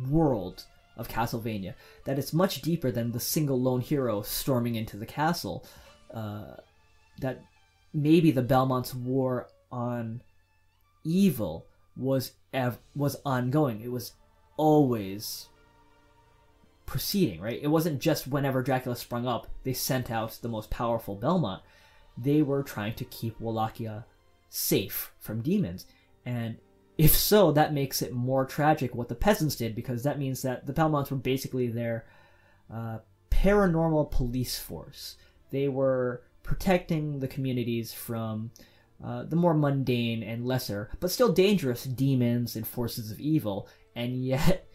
world 0.09 0.65
of 0.97 1.09
Castlevania. 1.09 1.75
That 2.05 2.19
it's 2.19 2.33
much 2.33 2.63
deeper 2.63 2.91
than 2.91 3.13
the 3.13 3.21
single 3.21 3.61
lone 3.61 3.81
hero 3.81 4.23
storming 4.23 4.77
into 4.77 4.97
the 4.97 5.07
castle. 5.07 5.67
Uh, 6.13 6.57
that 7.21 7.43
maybe 7.93 8.31
the 8.31 8.43
Belmont's 8.43 8.95
war 8.95 9.49
on 9.71 10.23
evil 11.05 11.67
was 11.97 12.33
ev- 12.53 12.79
was 12.95 13.17
ongoing. 13.25 13.81
It 13.81 13.91
was 13.91 14.13
always 14.57 15.49
proceeding, 16.87 17.41
right? 17.41 17.61
It 17.61 17.69
wasn't 17.69 18.01
just 18.01 18.29
whenever 18.29 18.63
Dracula 18.63 18.97
sprung 18.97 19.27
up, 19.27 19.49
they 19.65 19.73
sent 19.73 20.11
out 20.11 20.39
the 20.41 20.49
most 20.49 20.71
powerful 20.71 21.17
Belmont. 21.17 21.63
They 22.17 22.43
were 22.43 22.63
trying 22.63 22.95
to 22.95 23.05
keep 23.05 23.41
Wallachia 23.41 24.07
safe 24.49 25.13
from 25.19 25.43
demons. 25.43 25.87
And 26.25 26.57
if 26.97 27.15
so, 27.15 27.53
that 27.53 27.75
makes 27.75 28.01
it 28.03 28.13
more 28.13 28.47
tragic 28.47 28.95
what 28.95 29.09
the 29.09 29.15
peasants 29.15 29.57
did, 29.57 29.75
because 29.75 30.03
that 30.05 30.19
means 30.19 30.43
that 30.43 30.67
the 30.67 30.73
Belmonts 30.73 31.11
were 31.11 31.17
basically 31.17 31.69
their 31.69 32.07
uh, 32.73 32.99
paranormal 33.31 34.11
police 34.11 34.59
force. 34.59 35.17
They 35.51 35.69
were 35.69 36.23
protecting 36.43 37.19
the 37.19 37.29
communities 37.29 37.93
from 37.93 38.51
uh, 39.05 39.25
the 39.25 39.37
more 39.37 39.55
mundane 39.55 40.23
and 40.23 40.47
lesser, 40.47 40.91
but 41.01 41.11
still 41.11 41.33
dangerous 41.33 41.85
demons 41.85 42.57
and 42.57 42.67
forces 42.67 43.11
of 43.11 43.21
evil, 43.21 43.69
and 43.95 44.25
yet 44.25 44.67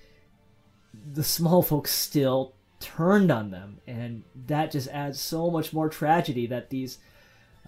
the 1.14 1.24
small 1.24 1.62
folks 1.62 1.92
still 1.92 2.56
turned 2.80 3.32
on 3.32 3.52
them, 3.52 3.80
and 3.88 4.24
that 4.48 4.72
just 4.72 4.88
adds 4.90 5.20
so 5.20 5.50
much 5.50 5.74
more 5.74 5.90
tragedy 5.90 6.48
that 6.48 6.70
these 6.70 7.00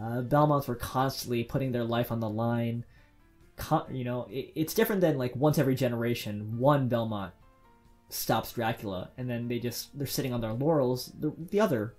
uh, 0.02 0.22
Belmonts 0.22 0.68
were 0.68 0.76
constantly 0.76 1.44
putting 1.44 1.72
their 1.72 1.84
life 1.84 2.12
on 2.12 2.20
the 2.20 2.30
line. 2.30 2.84
Con- 3.56 3.96
you 3.96 4.04
know, 4.04 4.28
it, 4.30 4.52
it's 4.56 4.74
different 4.74 5.02
than 5.02 5.18
like 5.18 5.36
once 5.36 5.58
every 5.58 5.76
generation, 5.76 6.58
one 6.58 6.88
Belmont 6.88 7.34
stops 8.10 8.52
Dracula, 8.54 9.10
and 9.18 9.30
then 9.30 9.48
they 9.48 9.60
just 9.60 9.98
they're 9.98 10.08
sitting 10.08 10.34
on 10.34 10.42
their 10.42 10.54
laurels. 10.54 11.12
The, 11.20 11.34
the 11.52 11.60
other, 11.60 11.96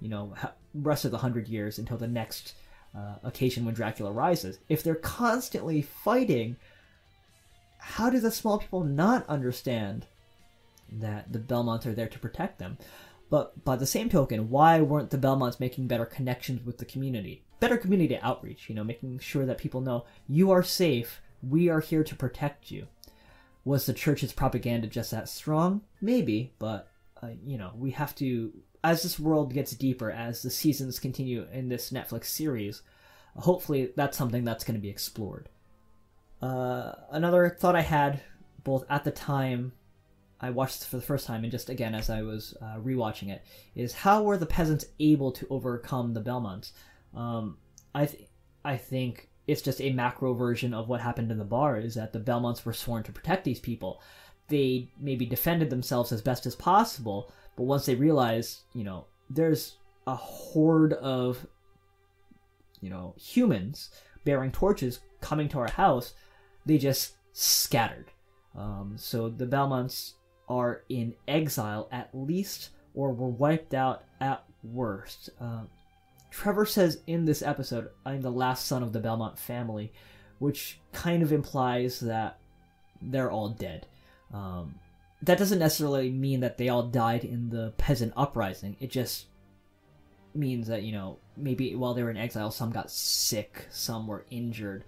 you 0.00 0.08
know, 0.08 0.34
ha- 0.36 0.54
rest 0.74 1.04
of 1.04 1.10
the 1.10 1.18
hundred 1.18 1.48
years 1.48 1.78
until 1.78 1.96
the 1.96 2.08
next 2.08 2.54
uh, 2.96 3.16
occasion 3.22 3.64
when 3.64 3.74
Dracula 3.74 4.10
rises. 4.10 4.58
If 4.68 4.82
they're 4.82 4.94
constantly 4.94 5.82
fighting, 5.82 6.56
how 7.78 8.10
do 8.10 8.20
the 8.20 8.30
small 8.30 8.58
people 8.58 8.84
not 8.84 9.28
understand 9.28 10.06
that 10.90 11.32
the 11.32 11.38
Belmonts 11.38 11.86
are 11.86 11.94
there 11.94 12.08
to 12.08 12.18
protect 12.18 12.58
them? 12.58 12.78
But 13.28 13.64
by 13.64 13.76
the 13.76 13.86
same 13.86 14.08
token, 14.08 14.50
why 14.50 14.80
weren't 14.80 15.10
the 15.10 15.18
Belmonts 15.18 15.60
making 15.60 15.88
better 15.88 16.06
connections 16.06 16.64
with 16.64 16.78
the 16.78 16.84
community? 16.84 17.42
Better 17.58 17.76
community 17.76 18.18
outreach, 18.18 18.68
you 18.68 18.74
know, 18.74 18.84
making 18.84 19.18
sure 19.18 19.46
that 19.46 19.58
people 19.58 19.80
know 19.80 20.04
you 20.28 20.50
are 20.50 20.62
safe, 20.62 21.20
we 21.42 21.68
are 21.68 21.80
here 21.80 22.04
to 22.04 22.14
protect 22.14 22.70
you. 22.70 22.86
Was 23.64 23.86
the 23.86 23.92
church's 23.92 24.32
propaganda 24.32 24.86
just 24.86 25.10
that 25.10 25.28
strong? 25.28 25.80
Maybe, 26.00 26.52
but, 26.60 26.88
uh, 27.20 27.30
you 27.44 27.58
know, 27.58 27.72
we 27.76 27.90
have 27.90 28.14
to, 28.16 28.52
as 28.86 29.02
this 29.02 29.18
world 29.18 29.52
gets 29.52 29.72
deeper, 29.72 30.12
as 30.12 30.42
the 30.42 30.50
seasons 30.50 31.00
continue 31.00 31.44
in 31.52 31.68
this 31.68 31.90
Netflix 31.90 32.26
series, 32.26 32.82
hopefully 33.36 33.90
that's 33.96 34.16
something 34.16 34.44
that's 34.44 34.62
going 34.62 34.76
to 34.76 34.80
be 34.80 34.88
explored. 34.88 35.48
Uh, 36.40 36.92
another 37.10 37.50
thought 37.50 37.74
I 37.74 37.80
had, 37.80 38.20
both 38.62 38.84
at 38.88 39.02
the 39.02 39.10
time 39.10 39.72
I 40.40 40.50
watched 40.50 40.78
this 40.78 40.88
for 40.88 40.98
the 40.98 41.02
first 41.02 41.26
time, 41.26 41.42
and 41.42 41.50
just 41.50 41.68
again 41.68 41.96
as 41.96 42.08
I 42.08 42.22
was 42.22 42.56
uh, 42.62 42.76
rewatching 42.78 43.30
it, 43.30 43.42
is 43.74 43.92
how 43.92 44.22
were 44.22 44.38
the 44.38 44.46
peasants 44.46 44.84
able 45.00 45.32
to 45.32 45.48
overcome 45.50 46.14
the 46.14 46.20
Belmonts? 46.20 46.70
Um, 47.12 47.58
I 47.92 48.06
th- 48.06 48.28
I 48.64 48.76
think 48.76 49.28
it's 49.48 49.62
just 49.62 49.80
a 49.80 49.92
macro 49.92 50.32
version 50.32 50.72
of 50.72 50.88
what 50.88 51.00
happened 51.00 51.32
in 51.32 51.38
the 51.38 51.44
bar. 51.44 51.76
Is 51.76 51.96
that 51.96 52.12
the 52.12 52.20
Belmonts 52.20 52.64
were 52.64 52.72
sworn 52.72 53.02
to 53.02 53.12
protect 53.12 53.42
these 53.42 53.58
people. 53.58 54.00
They 54.46 54.90
maybe 55.00 55.26
defended 55.26 55.70
themselves 55.70 56.12
as 56.12 56.22
best 56.22 56.46
as 56.46 56.54
possible, 56.54 57.32
but 57.56 57.64
once 57.64 57.86
they 57.86 57.94
realized, 57.94 58.60
you 58.74 58.84
know, 58.84 59.06
there's 59.30 59.76
a 60.06 60.14
horde 60.14 60.92
of, 60.92 61.46
you 62.80 62.90
know, 62.90 63.14
humans 63.18 63.90
bearing 64.24 64.52
torches 64.52 65.00
coming 65.20 65.48
to 65.48 65.58
our 65.58 65.70
house, 65.70 66.14
they 66.64 66.78
just 66.78 67.16
scattered. 67.32 68.10
Um, 68.56 68.94
so 68.96 69.28
the 69.28 69.46
Belmonts 69.46 70.14
are 70.48 70.82
in 70.88 71.14
exile 71.26 71.88
at 71.90 72.10
least, 72.12 72.70
or 72.94 73.12
were 73.12 73.28
wiped 73.28 73.74
out 73.74 74.04
at 74.20 74.44
worst. 74.62 75.30
Uh, 75.40 75.62
Trevor 76.30 76.66
says 76.66 77.00
in 77.06 77.24
this 77.24 77.42
episode, 77.42 77.90
I'm 78.04 78.22
the 78.22 78.30
last 78.30 78.66
son 78.66 78.82
of 78.82 78.92
the 78.92 79.00
Belmont 79.00 79.38
family, 79.38 79.92
which 80.38 80.78
kind 80.92 81.22
of 81.22 81.32
implies 81.32 82.00
that 82.00 82.38
they're 83.00 83.30
all 83.30 83.48
dead. 83.48 83.86
Um, 84.32 84.74
that 85.26 85.38
doesn't 85.38 85.58
necessarily 85.58 86.10
mean 86.10 86.40
that 86.40 86.56
they 86.56 86.68
all 86.68 86.84
died 86.84 87.24
in 87.24 87.50
the 87.50 87.72
peasant 87.76 88.12
uprising. 88.16 88.76
It 88.80 88.90
just 88.90 89.26
means 90.34 90.68
that, 90.68 90.82
you 90.82 90.92
know, 90.92 91.18
maybe 91.36 91.74
while 91.74 91.94
they 91.94 92.02
were 92.02 92.10
in 92.10 92.16
exile, 92.16 92.50
some 92.50 92.70
got 92.70 92.90
sick, 92.90 93.66
some 93.70 94.06
were 94.06 94.24
injured. 94.30 94.84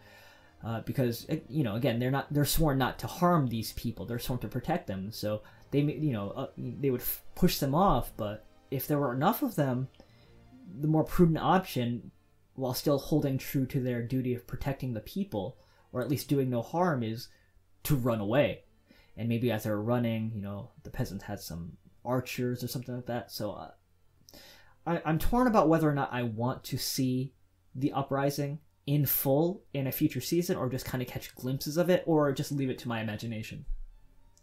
Uh, 0.65 0.81
because 0.81 1.25
you 1.49 1.63
know 1.63 1.77
again 1.77 2.01
they're 2.01 2.11
not 2.11 2.27
they're 2.33 2.45
sworn 2.45 2.77
not 2.77 2.99
to 2.99 3.07
harm 3.07 3.47
these 3.47 3.73
people 3.75 4.05
they're 4.05 4.19
sworn 4.19 4.41
to 4.41 4.49
protect 4.49 4.89
them 4.89 5.13
so 5.13 5.41
they 5.71 5.79
you 5.79 6.13
know 6.13 6.31
uh, 6.31 6.49
they 6.57 6.91
would 6.91 7.01
f- 7.01 7.23
push 7.37 7.59
them 7.59 7.77
off 7.77 8.11
but 8.17 8.45
if 8.69 8.89
there 8.89 8.99
were 8.99 9.15
enough 9.15 9.41
of 9.41 9.55
them 9.55 9.87
the 10.81 10.89
more 10.89 11.05
prudent 11.05 11.39
option 11.39 12.11
while 12.57 12.75
still 12.75 12.99
holding 12.99 13.39
true 13.39 13.67
to 13.67 13.79
their 13.79 14.03
duty 14.03 14.35
of 14.35 14.49
protecting 14.49 14.95
the 14.95 15.01
people 15.01 15.57
or 15.93 16.01
at 16.01 16.09
least 16.09 16.29
doing 16.29 16.51
no 16.51 16.61
harm 16.61 17.05
is 17.05 17.29
to 17.85 17.95
run 17.95 18.19
away 18.19 18.65
and 19.19 19.29
maybe 19.29 19.51
as 19.51 19.65
they're 19.65 19.81
running 19.81 20.33
you 20.35 20.41
know 20.41 20.71
the 20.85 20.91
peasants 20.91 21.25
had 21.25 21.41
some 21.41 21.73
archers 22.05 22.65
or 22.65 22.69
something 22.69 22.95
like 22.95 23.07
that. 23.07 23.31
So 23.31 23.53
uh, 23.53 23.71
I, 24.87 25.03
i'm 25.05 25.19
torn 25.19 25.47
about 25.47 25.69
whether 25.69 25.89
or 25.89 25.95
not 25.95 26.09
i 26.13 26.23
want 26.23 26.65
to 26.65 26.79
see 26.79 27.35
the 27.75 27.93
uprising 27.93 28.61
in 28.87 29.05
full 29.05 29.63
in 29.75 29.87
a 29.87 29.93
future 29.93 30.21
season 30.21 30.57
or 30.57 30.69
just 30.71 30.87
kind 30.87 31.03
of 31.03 31.09
catch 31.09 31.35
glimpses 31.35 31.77
of 31.77 31.91
it 31.91 32.03
or 32.07 32.33
just 32.33 32.51
leave 32.51 32.71
it 32.71 32.79
to 32.79 32.89
my 32.89 33.03
imagination. 33.03 33.67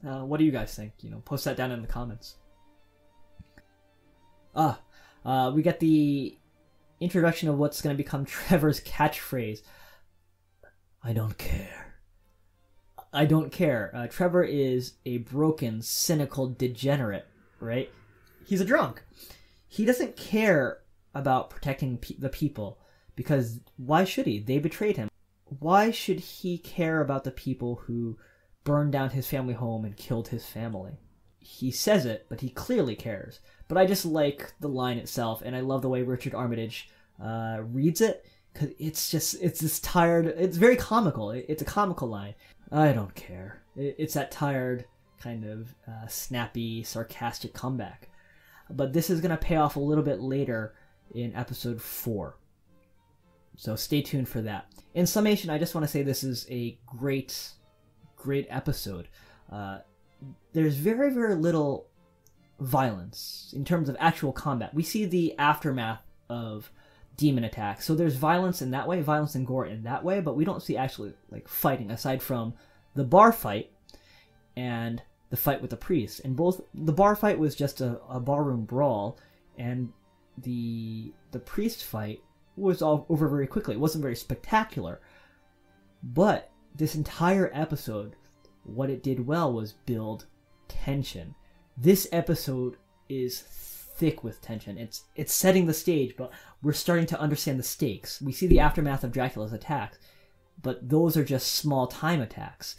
Uh, 0.08 0.24
what 0.24 0.38
do 0.38 0.44
you 0.44 0.52
guys 0.52 0.76
think? 0.76 0.94
You 1.00 1.10
know 1.10 1.20
post 1.26 1.46
that 1.46 1.58
down 1.58 1.72
in 1.72 1.82
the 1.82 1.88
comments. 1.88 2.36
Ah 4.56 4.80
uh, 5.26 5.52
we 5.54 5.64
get 5.64 5.80
the 5.80 6.38
introduction 7.00 7.50
of 7.50 7.58
what's 7.58 7.82
going 7.82 7.96
to 7.96 8.02
become 8.02 8.24
trevor's 8.26 8.80
catchphrase. 8.82 9.62
I 11.04 11.14
don't 11.14 11.38
care 11.38 11.85
i 13.16 13.26
don't 13.26 13.52
care 13.52 13.92
uh, 13.96 14.08
trevor 14.08 14.44
is 14.44 14.94
a 15.06 15.18
broken 15.20 15.82
cynical 15.82 16.48
degenerate 16.48 17.28
right 17.60 17.90
he's 18.46 18.62
a 18.62 18.66
drunk 18.66 19.04
he 19.68 19.84
doesn't 19.84 20.16
care 20.16 20.80
about 21.14 21.50
protecting 21.50 21.98
pe- 21.98 22.16
the 22.16 22.30
people 22.30 22.80
because 23.16 23.60
why 23.78 24.04
should 24.04 24.26
he? 24.26 24.40
They 24.40 24.60
betrayed 24.60 24.98
him. 24.98 25.10
Why 25.60 25.92
should 25.92 26.20
he 26.20 26.58
care 26.58 27.02
about 27.02 27.24
the 27.24 27.32
people 27.32 27.76
who 27.86 28.18
burned 28.64 28.92
down 28.92 29.12
his 29.12 29.28
family 29.28 29.54
home 29.54 29.86
and 29.86 29.98
killed 29.98 30.30
his 30.30 30.46
family? 30.46 31.00
He 31.40 31.72
says 31.72 32.06
it, 32.06 32.26
but 32.30 32.42
he 32.42 32.50
clearly 32.50 32.96
cares. 32.96 33.40
But 33.68 33.78
I 33.78 33.86
just 33.86 34.06
like 34.06 34.54
the 34.60 34.70
line 34.70 34.98
itself, 34.98 35.42
and 35.44 35.56
I 35.56 35.60
love 35.60 35.82
the 35.82 35.90
way 35.90 36.02
Richard 36.02 36.34
Armitage 36.34 36.90
uh, 37.22 37.60
reads 37.62 38.02
it 38.02 38.26
because 38.54 38.70
it's 38.80 39.12
just 39.12 39.36
it's 39.42 39.60
this 39.60 39.80
tired. 39.80 40.26
It's 40.26 40.58
very 40.58 40.76
comical. 40.76 41.32
It's 41.32 41.62
a 41.62 41.66
comical 41.66 42.08
line. 42.08 42.34
I 42.72 42.92
don't 42.92 43.14
care. 43.16 43.62
It's 43.76 44.14
that 44.14 44.32
tired 44.32 44.86
kind 45.20 45.46
of 45.46 45.74
uh, 45.88 46.08
snappy, 46.08 46.84
sarcastic 46.84 47.54
comeback. 47.54 48.10
But 48.70 48.94
this 48.94 49.10
is 49.10 49.22
gonna 49.22 49.38
pay 49.38 49.58
off 49.58 49.76
a 49.76 49.80
little 49.80 50.04
bit 50.04 50.20
later 50.20 50.76
in 51.14 51.36
episode 51.36 51.82
four. 51.82 52.38
So 53.56 53.76
stay 53.76 54.02
tuned 54.02 54.28
for 54.28 54.42
that. 54.42 54.68
In 54.94 55.06
summation, 55.06 55.50
I 55.50 55.58
just 55.58 55.76
want 55.76 55.86
to 55.86 55.92
say 55.92 56.02
this 56.02 56.24
is 56.24 56.46
a 56.50 56.78
great, 56.86 57.52
great 58.18 58.48
episode. 58.50 59.08
Uh, 59.52 59.80
there's 60.54 60.76
very, 60.76 61.12
very 61.12 61.36
little 61.36 61.88
violence 62.60 63.54
in 63.56 63.66
terms 63.66 63.90
of 63.90 63.96
actual 64.00 64.32
combat. 64.32 64.74
We 64.74 64.84
see 64.84 65.06
the 65.06 65.38
aftermath 65.38 66.02
of 66.30 66.72
demon 67.18 67.44
attacks, 67.44 67.86
so 67.86 67.96
there's 67.96 68.16
violence 68.16 68.62
in 68.62 68.72
that 68.72 68.88
way, 68.88 69.02
violence 69.02 69.36
and 69.36 69.48
gore 69.48 69.66
in 69.66 69.84
that 69.84 70.04
way, 70.04 70.20
but 70.20 70.36
we 70.36 70.46
don't 70.46 70.64
see 70.64 70.78
actually 70.78 71.14
like 71.30 71.48
fighting 71.48 71.92
aside 71.92 72.22
from 72.22 72.54
the 72.96 73.04
bar 73.04 73.32
fight 73.32 73.72
and 74.56 75.02
the 75.30 75.38
fight 75.38 75.62
with 75.62 75.70
the 75.70 75.78
priest. 75.78 76.22
And 76.24 76.36
both 76.36 76.62
the 76.74 76.94
bar 76.94 77.16
fight 77.16 77.40
was 77.40 77.56
just 77.56 77.82
a, 77.82 78.00
a 78.10 78.20
barroom 78.20 78.66
brawl, 78.66 79.18
and 79.58 79.92
the 80.38 81.14
the 81.32 81.40
priest 81.40 81.84
fight 81.84 82.22
was 82.56 82.82
all 82.82 83.06
over 83.10 83.28
very 83.28 83.48
quickly. 83.48 83.76
It 83.76 83.80
wasn't 83.80 84.02
very 84.02 84.16
spectacular. 84.16 85.02
But 86.04 86.52
this 86.76 86.96
entire 86.96 87.50
episode, 87.54 88.16
what 88.64 88.90
it 88.90 89.04
did 89.04 89.26
well 89.26 89.52
was 89.52 89.74
build 89.74 90.26
tension. 90.68 91.36
This 91.78 92.08
episode 92.12 92.78
is 93.10 93.44
thick 93.96 94.24
with 94.24 94.42
tension. 94.42 94.78
It's 94.78 95.04
it's 95.16 95.34
setting 95.34 95.66
the 95.66 95.74
stage, 95.74 96.16
but 96.18 96.32
we're 96.62 96.74
starting 96.74 97.06
to 97.08 97.20
understand 97.20 97.60
the 97.60 97.64
stakes. 97.64 98.22
We 98.22 98.32
see 98.32 98.48
the 98.48 98.60
aftermath 98.60 99.04
of 99.04 99.12
Dracula's 99.12 99.54
attack, 99.54 99.98
but 100.62 100.88
those 100.88 101.18
are 101.18 101.24
just 101.24 101.54
small 101.54 101.88
time 101.88 102.22
attacks. 102.22 102.76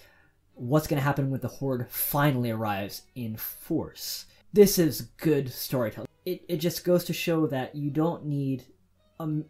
What's 0.54 0.86
going 0.86 0.98
to 0.98 1.04
happen 1.04 1.30
when 1.30 1.40
the 1.40 1.48
horde 1.48 1.86
finally 1.90 2.50
arrives 2.50 3.02
in 3.14 3.36
force? 3.36 4.26
This 4.52 4.78
is 4.78 5.02
good 5.18 5.52
storytelling. 5.52 6.08
It 6.24 6.42
it 6.48 6.56
just 6.58 6.84
goes 6.84 7.04
to 7.04 7.12
show 7.12 7.46
that 7.48 7.74
you 7.74 7.90
don't 7.90 8.24
need 8.24 8.64
am- 9.20 9.46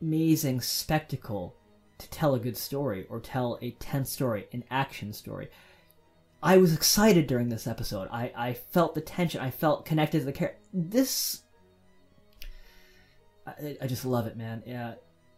amazing 0.00 0.60
spectacle 0.60 1.56
to 1.98 2.08
tell 2.10 2.34
a 2.34 2.40
good 2.40 2.56
story 2.56 3.06
or 3.08 3.20
tell 3.20 3.58
a 3.60 3.72
tense 3.72 4.10
story, 4.10 4.46
an 4.52 4.64
action 4.70 5.12
story. 5.12 5.48
I 6.42 6.56
was 6.58 6.72
excited 6.72 7.26
during 7.26 7.48
this 7.48 7.66
episode. 7.66 8.08
I, 8.12 8.32
I 8.36 8.52
felt 8.52 8.94
the 8.94 9.00
tension. 9.00 9.40
I 9.40 9.50
felt 9.50 9.84
connected 9.84 10.20
to 10.20 10.24
the 10.24 10.32
character. 10.32 10.60
This, 10.72 11.42
I, 13.46 13.76
I 13.82 13.86
just 13.86 14.04
love 14.04 14.26
it, 14.26 14.36
man. 14.36 14.62
Yeah, 14.66 14.94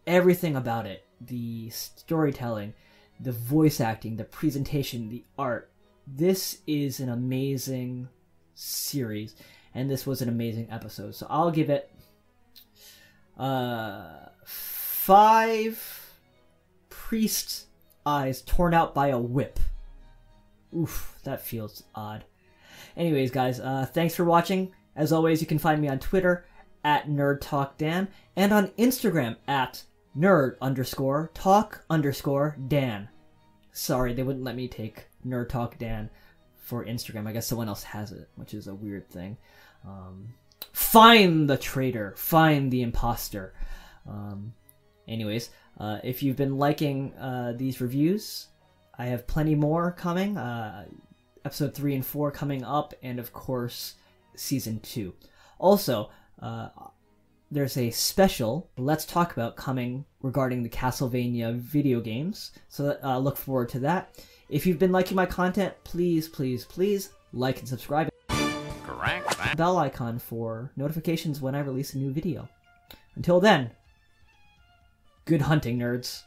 everything 0.07 0.57
about 0.57 0.87
it, 0.87 1.07
the 1.21 1.71
storytelling, 1.71 2.75
the 3.19 3.33
voice 3.33 3.81
acting, 3.81 4.17
the 4.17 4.25
presentation, 4.25 5.09
the 5.09 5.25
art. 5.39 5.71
This 6.07 6.59
is 6.67 7.01
an 7.01 7.09
amazing 7.09 8.09
series, 8.55 9.37
and 9.75 9.91
this 9.91 10.07
was 10.07 10.21
an 10.21 10.29
amazing 10.29 10.69
episode. 10.71 11.15
So 11.15 11.27
I'll 11.31 11.51
give 11.51 11.71
it 11.71 11.91
uh 13.39 14.29
five 14.45 16.13
priest 16.91 17.67
eyes 18.05 18.43
torn 18.43 18.75
out 18.75 18.95
by 18.95 19.09
a 19.09 19.19
whip. 19.19 19.59
Oof, 20.77 21.19
that 21.25 21.41
feels 21.41 21.85
odd. 21.95 22.25
Anyways, 22.97 23.31
guys, 23.31 23.61
uh, 23.61 23.87
thanks 23.93 24.15
for 24.15 24.25
watching. 24.25 24.73
As 24.97 25.13
always, 25.13 25.41
you 25.41 25.47
can 25.47 25.59
find 25.59 25.81
me 25.81 25.89
on 25.89 25.99
Twitter 25.99 26.45
at 26.85 27.09
Nerd 27.09 27.41
Talk 27.41 27.77
Dan 27.79 28.09
and 28.37 28.53
on 28.53 28.69
Instagram 28.79 29.37
at 29.47 29.83
Nerd 30.17 30.57
underscore 30.61 31.31
Talk 31.35 31.85
underscore 31.91 32.57
Dan. 32.69 33.09
Sorry, 33.73 34.13
they 34.13 34.23
wouldn't 34.23 34.45
let 34.45 34.57
me 34.57 34.69
take 34.69 35.07
Nerd 35.27 35.49
Talk 35.49 35.79
Dan 35.79 36.11
for 36.57 36.85
Instagram. 36.85 37.27
I 37.27 37.33
guess 37.33 37.47
someone 37.47 37.69
else 37.69 37.83
has 37.83 38.13
it, 38.13 38.29
which 38.37 38.55
is 38.55 38.67
a 38.67 38.75
weird 38.75 39.09
thing. 39.09 39.37
Um, 39.87 40.35
find 40.73 41.49
the 41.49 41.57
traitor. 41.57 42.15
Find 42.17 42.71
the 42.71 42.83
imposter. 42.83 43.55
Um, 44.09 44.53
anyways, 45.09 45.51
uh, 45.79 45.99
if 46.03 46.23
you've 46.23 46.37
been 46.37 46.59
liking 46.59 47.15
uh, 47.15 47.55
these 47.57 47.81
reviews, 47.81 48.49
I 49.01 49.07
have 49.07 49.27
plenty 49.27 49.55
more 49.55 49.93
coming. 49.93 50.37
Uh, 50.37 50.85
episode 51.47 51.75
three 51.75 51.95
and 51.95 52.05
four 52.05 52.31
coming 52.31 52.63
up, 52.63 52.93
and 53.03 53.19
of 53.19 53.33
course, 53.33 53.95
season 54.37 54.79
two. 54.81 55.15
Also, 55.59 56.11
uh, 56.43 56.69
there's 57.51 57.79
a 57.79 57.91
special 57.93 58.69
Let's 58.77 59.07
Talk 59.07 59.33
About 59.33 59.57
coming 59.57 60.05
regarding 60.21 60.63
the 60.63 60.69
Castlevania 60.69 61.55
video 61.57 61.99
games. 62.03 62.53
So 62.69 62.99
uh, 63.03 63.19
look 63.19 63.39
forward 63.39 63.71
to 63.71 63.79
that. 63.79 64.23
If 64.51 64.67
you've 64.67 64.79
been 64.79 64.93
liking 64.93 65.17
my 65.17 65.25
content, 65.25 65.73
please, 65.83 66.29
please, 66.29 66.67
please 66.67 67.09
like 67.33 67.59
and 67.61 67.67
subscribe. 67.67 68.11
Correct. 68.85 69.57
Bell 69.57 69.79
icon 69.79 70.19
for 70.19 70.73
notifications 70.77 71.41
when 71.41 71.55
I 71.55 71.61
release 71.61 71.95
a 71.95 71.99
new 71.99 72.13
video. 72.13 72.51
Until 73.17 73.41
then, 73.41 73.71
good 75.25 75.41
hunting, 75.41 75.79
nerds. 75.79 76.25